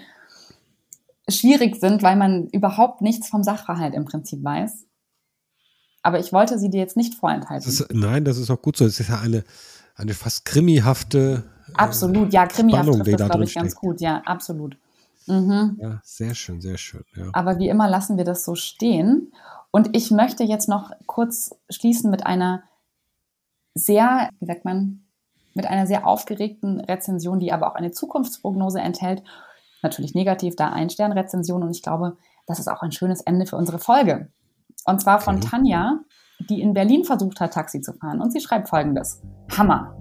schwierig 1.30 1.76
sind, 1.78 2.04
weil 2.04 2.16
man 2.16 2.48
überhaupt 2.48 3.02
nichts 3.02 3.30
vom 3.30 3.44
Sachverhalt 3.44 3.94
im 3.94 4.06
Prinzip 4.06 4.44
weiß. 4.44 4.86
Aber 6.04 6.20
ich 6.20 6.34
wollte 6.34 6.58
sie 6.58 6.70
dir 6.70 6.80
jetzt 6.80 6.98
nicht 6.98 7.16
vorenthalten. 7.16 7.66
Das 7.66 7.80
ist, 7.80 7.94
nein, 7.94 8.26
das 8.26 8.38
ist 8.38 8.50
auch 8.50 8.62
gut 8.62 8.78
so. 8.78 8.86
Es 8.86 9.00
ist 9.00 9.10
ja 9.10 9.20
eine, 9.20 9.44
eine 9.96 10.14
fast 10.14 10.46
krimihafte. 10.46 11.44
Äh, 11.68 11.74
absolut, 11.76 12.34
ja, 12.34 12.48
krimihaft 12.48 12.86
Spannung, 12.86 13.04
trifft 13.04 13.20
das, 13.20 13.30
glaube 13.30 13.44
ich, 13.44 13.54
ganz 13.54 13.76
gut. 13.76 14.02
Ja, 14.02 14.22
absolut. 14.26 14.78
Mhm. 15.28 15.78
Ja, 15.80 16.02
sehr 16.04 16.34
schön, 16.34 16.62
sehr 16.62 16.78
schön. 16.78 17.04
Ja. 17.16 17.30
Aber 17.34 17.60
wie 17.60 17.70
immer 17.70 17.88
lassen 17.88 18.18
wir 18.18 18.26
das 18.26 18.44
so 18.44 18.56
stehen. 18.56 19.32
Und 19.70 19.96
ich 19.96 20.12
möchte 20.12 20.44
jetzt 20.44 20.68
noch 20.68 20.92
kurz 21.06 21.56
schließen 21.70 22.10
mit 22.12 22.26
einer 22.26 22.64
sehr, 23.74 24.30
wie 24.40 24.46
sagt 24.46 24.66
man, 24.66 25.06
mit 25.54 25.66
einer 25.68 25.88
sehr 25.88 26.08
aufgeregten 26.08 26.82
Rezension, 26.82 27.40
die 27.40 27.52
aber 27.52 27.72
auch 27.72 27.76
eine 27.76 27.92
Zukunftsprognose 27.92 28.80
enthält. 28.80 29.24
Natürlich 29.82 30.14
negativ, 30.14 30.56
da 30.56 30.70
ein 30.70 30.90
Stern-Rezension. 30.90 31.64
Und 31.64 31.72
ich 31.72 31.82
glaube, 31.82 32.18
das 32.48 32.60
ist 32.60 32.68
auch 32.68 32.82
ein 32.82 32.92
schönes 32.92 33.22
Ende 33.22 33.46
für 33.46 33.56
unsere 33.56 33.80
Folge. 33.80 34.30
Und 34.86 35.02
zwar 35.02 35.20
von 35.20 35.38
okay. 35.38 35.48
Tanja, 35.50 36.00
die 36.50 36.62
in 36.62 36.74
Berlin 36.74 37.04
versucht 37.04 37.40
hat, 37.40 37.54
Taxi 37.54 37.82
zu 37.82 37.94
fahren. 37.94 38.22
Und 38.22 38.32
sie 38.32 38.40
schreibt 38.40 38.70
folgendes. 38.70 39.22
Hammer. 39.58 39.96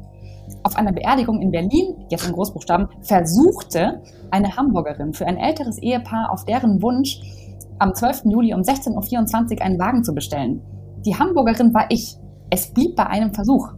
Auf 0.65 0.77
einer 0.77 0.93
Beerdigung 0.93 1.41
in 1.41 1.51
Berlin, 1.51 2.07
jetzt 2.11 2.27
in 2.27 2.33
Großbuchstaben, 2.33 2.89
versuchte 3.03 4.03
eine 4.31 4.57
Hamburgerin 4.57 5.13
für 5.13 5.27
ein 5.27 5.37
älteres 5.37 5.79
Ehepaar 5.79 6.31
auf 6.33 6.45
deren 6.45 6.83
Wunsch 6.83 7.21
am 7.79 7.95
12. 7.95 8.25
Juli 8.25 8.53
um 8.53 8.63
16.24 8.63 9.57
Uhr 9.57 9.63
einen 9.63 9.79
Wagen 9.79 10.03
zu 10.03 10.15
bestellen. 10.15 10.61
Die 11.05 11.17
Hamburgerin 11.17 11.73
war 11.73 11.87
ich. 11.89 12.17
Es 12.51 12.73
blieb 12.73 12.97
bei 12.97 13.07
einem 13.07 13.33
Versuch. 13.33 13.69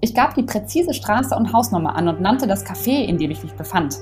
Ich 0.00 0.14
gab 0.14 0.34
die 0.34 0.42
präzise 0.42 0.94
Straße 0.94 1.36
und 1.36 1.52
Hausnummer 1.52 1.94
an 1.94 2.08
und 2.08 2.20
nannte 2.20 2.46
das 2.46 2.64
Café, 2.64 3.04
in 3.04 3.18
dem 3.18 3.30
ich 3.30 3.42
mich 3.42 3.54
befand. 3.54 3.98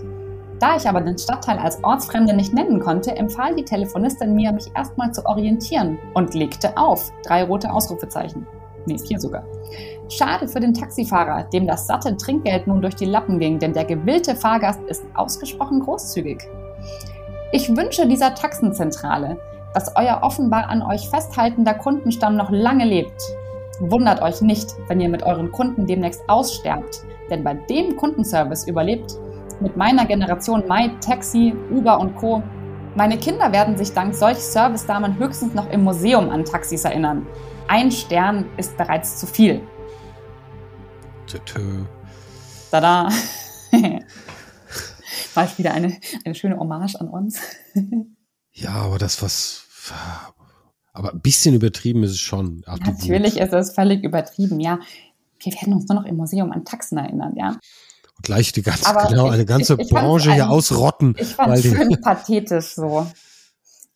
Da 0.59 0.77
ich 0.77 0.89
aber 0.89 1.03
den 1.03 1.19
Stadtteil 1.19 1.59
als 1.59 1.83
Ortsfremde 1.85 2.35
nicht 2.35 2.55
nennen 2.55 2.81
konnte, 2.81 3.15
empfahl 3.15 3.55
die 3.55 3.65
Telefonistin 3.65 4.35
mir, 4.35 4.53
mich 4.53 4.71
erstmal 4.75 5.13
zu 5.13 5.25
orientieren 5.27 5.99
und 6.15 6.35
legte 6.35 6.77
auf. 6.77 7.13
Drei 7.25 7.45
rote 7.45 7.71
Ausrufezeichen. 7.71 8.47
Nee, 8.87 8.99
vier 8.99 9.21
sogar. 9.21 9.45
Schade 10.09 10.49
für 10.49 10.61
den 10.61 10.73
Taxifahrer, 10.73 11.45
dem 11.53 11.67
das 11.67 11.87
satte 11.87 12.17
Trinkgeld 12.17 12.67
nun 12.67 12.81
durch 12.81 12.95
die 12.95 13.05
Lappen 13.05 13.39
ging, 13.39 13.59
denn 13.59 13.73
der 13.73 13.85
gewillte 13.85 14.37
Fahrgast 14.37 14.81
ist 14.87 15.05
ausgesprochen 15.15 15.81
großzügig. 15.81 16.39
Ich 17.53 17.77
wünsche 17.77 18.07
dieser 18.07 18.35
Taxenzentrale, 18.35 19.39
dass 19.75 19.95
euer 19.97 20.21
offenbar 20.23 20.69
an 20.69 20.83
euch 20.83 21.11
festhaltender 21.11 21.75
Kundenstamm 21.75 22.37
noch 22.37 22.51
lange 22.51 22.85
lebt. 22.85 23.21
Wundert 23.81 24.23
euch 24.23 24.41
nicht, 24.41 24.71
wenn 24.89 25.01
ihr 25.01 25.09
mit 25.09 25.23
euren 25.23 25.53
Kunden 25.53 25.87
demnächst 25.87 26.23
aussterbt, 26.29 27.03
denn 27.29 27.45
bei 27.45 27.55
dem 27.55 27.97
Kundenservice 27.97 28.67
überlebt 28.67 29.19
mit 29.61 29.77
meiner 29.77 30.07
Generation 30.07 30.65
My, 30.69 30.91
Taxi, 31.01 31.55
Uber 31.71 31.99
und 31.99 32.17
Co. 32.17 32.43
Meine 32.95 33.19
Kinder 33.19 33.53
werden 33.53 33.77
sich 33.77 33.93
dank 33.93 34.15
solch 34.15 34.39
Servicedamen 34.39 35.19
höchstens 35.19 35.55
noch 35.55 35.71
im 35.71 35.85
Museum 35.85 36.31
an 36.31 36.45
Taxis 36.45 36.85
erinnern. 36.85 37.27
Ein 37.69 37.91
Stern 37.91 38.47
ist 38.57 38.77
bereits 38.77 39.19
zu 39.19 39.27
viel. 39.27 39.61
Tö. 41.27 41.85
Tada. 42.71 43.09
War 45.35 45.59
wieder 45.59 45.75
eine, 45.75 45.99
eine 46.25 46.35
schöne 46.35 46.59
Hommage 46.59 46.97
an 46.97 47.09
uns. 47.09 47.41
ja, 48.53 48.71
aber 48.71 48.99
das, 48.99 49.21
was. 49.23 49.65
Aber 50.93 51.13
ein 51.13 51.21
bisschen 51.21 51.55
übertrieben 51.55 52.03
ist 52.05 52.13
es 52.13 52.21
schon. 52.21 52.63
Ach, 52.67 52.79
Natürlich 52.79 53.37
ist 53.39 53.53
es 53.53 53.75
völlig 53.75 54.03
übertrieben, 54.03 54.61
ja. 54.61 54.79
Wir 55.39 55.53
werden 55.53 55.75
uns 55.75 55.87
nur 55.89 56.01
noch 56.01 56.07
im 56.07 56.17
Museum 56.17 56.53
an 56.53 56.65
Taxen 56.65 56.97
erinnern, 56.97 57.35
ja 57.37 57.59
gleich 58.23 58.53
die 58.53 58.63
ganze, 58.63 58.93
genau, 59.09 59.29
eine 59.29 59.47
ganze 59.47 59.75
ich, 59.75 59.81
ich 59.81 59.89
Branche 59.91 60.33
hier 60.33 60.51
ausrotten. 60.51 61.17
Ich 61.19 61.35
fand 61.35 61.55
es 61.55 61.63
schön 61.63 62.01
pathetisch 62.01 62.75
so. 62.75 63.07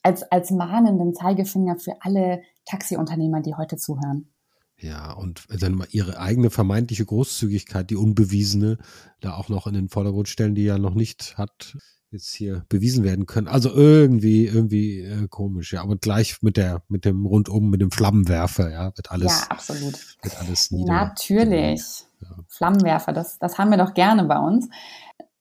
Als, 0.02 0.22
als 0.30 0.50
mahnenden 0.50 1.14
Zeigefinger 1.14 1.76
für 1.76 1.96
alle 2.00 2.42
Taxiunternehmer, 2.64 3.42
die 3.42 3.54
heute 3.54 3.76
zuhören. 3.76 4.30
Ja, 4.78 5.12
und 5.12 5.44
dann 5.50 5.74
mal 5.74 5.88
ihre 5.90 6.18
eigene 6.18 6.48
vermeintliche 6.48 7.04
Großzügigkeit, 7.04 7.90
die 7.90 7.96
unbewiesene, 7.96 8.78
da 9.20 9.34
auch 9.34 9.50
noch 9.50 9.66
in 9.66 9.74
den 9.74 9.90
Vordergrund 9.90 10.28
stellen, 10.28 10.54
die 10.54 10.64
ja 10.64 10.78
noch 10.78 10.94
nicht 10.94 11.36
hat 11.36 11.76
jetzt 12.10 12.34
hier 12.34 12.64
bewiesen 12.68 13.04
werden 13.04 13.26
können. 13.26 13.46
Also 13.46 13.72
irgendwie, 13.72 14.46
irgendwie 14.46 15.00
äh, 15.00 15.28
komisch, 15.28 15.72
ja. 15.72 15.82
Aber 15.82 15.96
gleich 15.96 16.42
mit 16.42 16.56
der, 16.56 16.82
mit 16.88 17.04
dem 17.04 17.24
rundum, 17.24 17.70
mit 17.70 17.80
dem 17.80 17.90
Flammenwerfer, 17.90 18.70
ja, 18.70 18.96
wird 18.96 19.10
alles. 19.10 19.42
Ja, 19.42 19.46
absolut. 19.48 19.94
Wird 20.22 20.38
alles 20.38 20.70
nieder. 20.70 20.92
Natürlich. 20.92 22.04
Flammenwerfer, 22.48 23.12
das, 23.12 23.38
das 23.38 23.58
haben 23.58 23.70
wir 23.70 23.78
doch 23.78 23.94
gerne 23.94 24.24
bei 24.24 24.38
uns. 24.38 24.68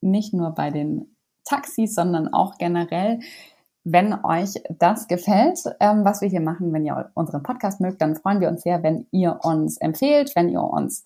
Nicht 0.02 0.34
nur 0.34 0.52
bei 0.52 0.72
den 0.72 1.15
Taxis, 1.46 1.96
sondern 1.96 2.34
auch 2.34 2.58
generell. 2.58 3.20
Wenn 3.84 4.13
euch 4.24 4.62
das 4.78 5.08
gefällt, 5.08 5.60
ähm, 5.80 6.06
was 6.06 6.22
wir 6.22 6.30
hier 6.30 6.42
machen, 6.42 6.74
wenn 6.74 6.86
ihr 6.86 7.12
unseren 7.15 7.44
Podcast 7.44 7.82
mögt, 7.82 8.02
dann 8.02 8.15
freuen 8.15 8.39
wir 8.39 8.50
uns 8.50 8.62
sehr, 8.62 8.84
wenn 8.84 9.08
ihr 9.12 9.39
uns 9.44 9.78
empfehlt, 9.78 10.36
wenn 10.36 10.50
ihr 10.50 10.62
uns 10.62 11.06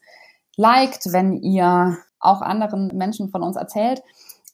liked, 0.57 1.11
wenn 1.11 1.33
ihr 1.41 1.97
auch 2.19 2.41
anderen 2.41 2.87
Menschen 2.95 3.29
von 3.29 3.43
uns 3.43 3.55
erzählt. 3.55 4.01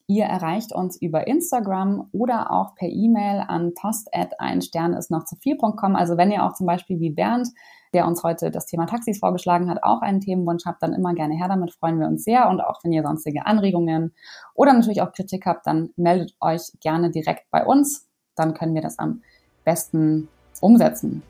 Ihr 0.08 0.26
erreicht 0.26 0.74
uns 0.74 1.00
über 1.00 1.28
Instagram 1.28 2.10
oder 2.12 2.52
auch 2.52 2.76
per 2.76 2.90
E-Mail 2.90 3.44
an 3.48 3.74
post 3.76 4.10
at 4.12 4.40
ein 4.40 4.62
Stern 4.62 4.94
ist 4.94 5.12
noch 5.12 5.26
zu 5.26 5.36
viel.com. 5.36 5.96
Also 5.96 6.18
wenn 6.18 6.32
ihr 6.32 6.44
auch 6.44 6.54
zum 6.54 6.66
Beispiel 6.66 7.00
wie 7.00 7.12
Bernd 7.12 7.50
der 7.94 8.06
uns 8.06 8.24
heute 8.24 8.52
das 8.52 8.66
Thema 8.66 8.86
Taxis 8.86 9.20
vorgeschlagen 9.20 9.70
hat, 9.70 9.84
auch 9.84 10.02
einen 10.02 10.22
Themenwunsch 10.22 10.66
habt, 10.66 10.84
dann 10.84 10.94
immer 10.94 11.14
gerne 11.14 11.36
her 11.36 11.48
damit, 11.48 11.74
freuen 11.74 12.00
wir 12.00 12.08
uns 12.08 12.24
sehr. 12.24 12.50
Und 12.50 12.62
auch 12.62 12.84
wenn 12.84 12.92
ihr 12.92 13.04
sonstige 13.04 13.46
Anregungen 13.46 14.14
oder 14.54 14.74
natürlich 14.74 15.02
auch 15.02 15.12
Kritik 15.12 15.46
habt, 15.46 15.66
dann 15.66 15.90
meldet 15.96 16.36
euch 16.40 16.72
gerne 16.82 17.10
direkt 17.10 17.50
bei 17.52 17.66
uns. 17.66 18.08
Dann 18.36 18.54
können 18.54 18.76
wir 18.76 18.82
das 18.82 19.00
am 19.00 19.22
besten 19.66 20.28
umsetzen. 20.62 21.24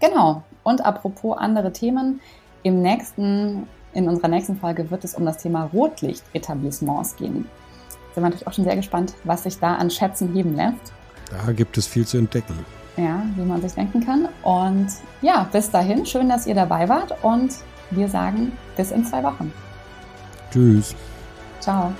Genau. 0.00 0.42
Und 0.62 0.84
apropos 0.84 1.36
andere 1.36 1.72
Themen, 1.72 2.20
im 2.62 2.80
nächsten, 2.80 3.68
in 3.92 4.08
unserer 4.08 4.28
nächsten 4.28 4.56
Folge 4.56 4.90
wird 4.90 5.04
es 5.04 5.14
um 5.14 5.26
das 5.26 5.38
Thema 5.38 5.64
Rotlichtetablissements 5.72 7.16
gehen. 7.16 7.46
Sind 8.14 8.22
wir 8.22 8.22
natürlich 8.22 8.46
auch 8.46 8.52
schon 8.52 8.64
sehr 8.64 8.76
gespannt, 8.76 9.14
was 9.24 9.42
sich 9.42 9.58
da 9.58 9.74
an 9.74 9.90
Schätzen 9.90 10.32
heben 10.32 10.56
lässt. 10.56 10.92
Da 11.30 11.52
gibt 11.52 11.76
es 11.76 11.86
viel 11.86 12.06
zu 12.06 12.16
entdecken 12.16 12.64
ja, 12.96 13.22
wie 13.36 13.44
man 13.44 13.60
sich 13.60 13.74
denken 13.74 14.04
kann. 14.04 14.28
Und 14.42 14.88
ja, 15.22 15.46
bis 15.50 15.70
dahin, 15.70 16.06
schön, 16.06 16.28
dass 16.28 16.46
ihr 16.46 16.54
dabei 16.54 16.88
wart 16.88 17.14
und 17.22 17.52
wir 17.90 18.08
sagen 18.08 18.52
bis 18.76 18.90
in 18.90 19.04
zwei 19.04 19.22
Wochen. 19.22 19.52
Tschüss. 20.50 20.94
Ciao. 21.60 21.92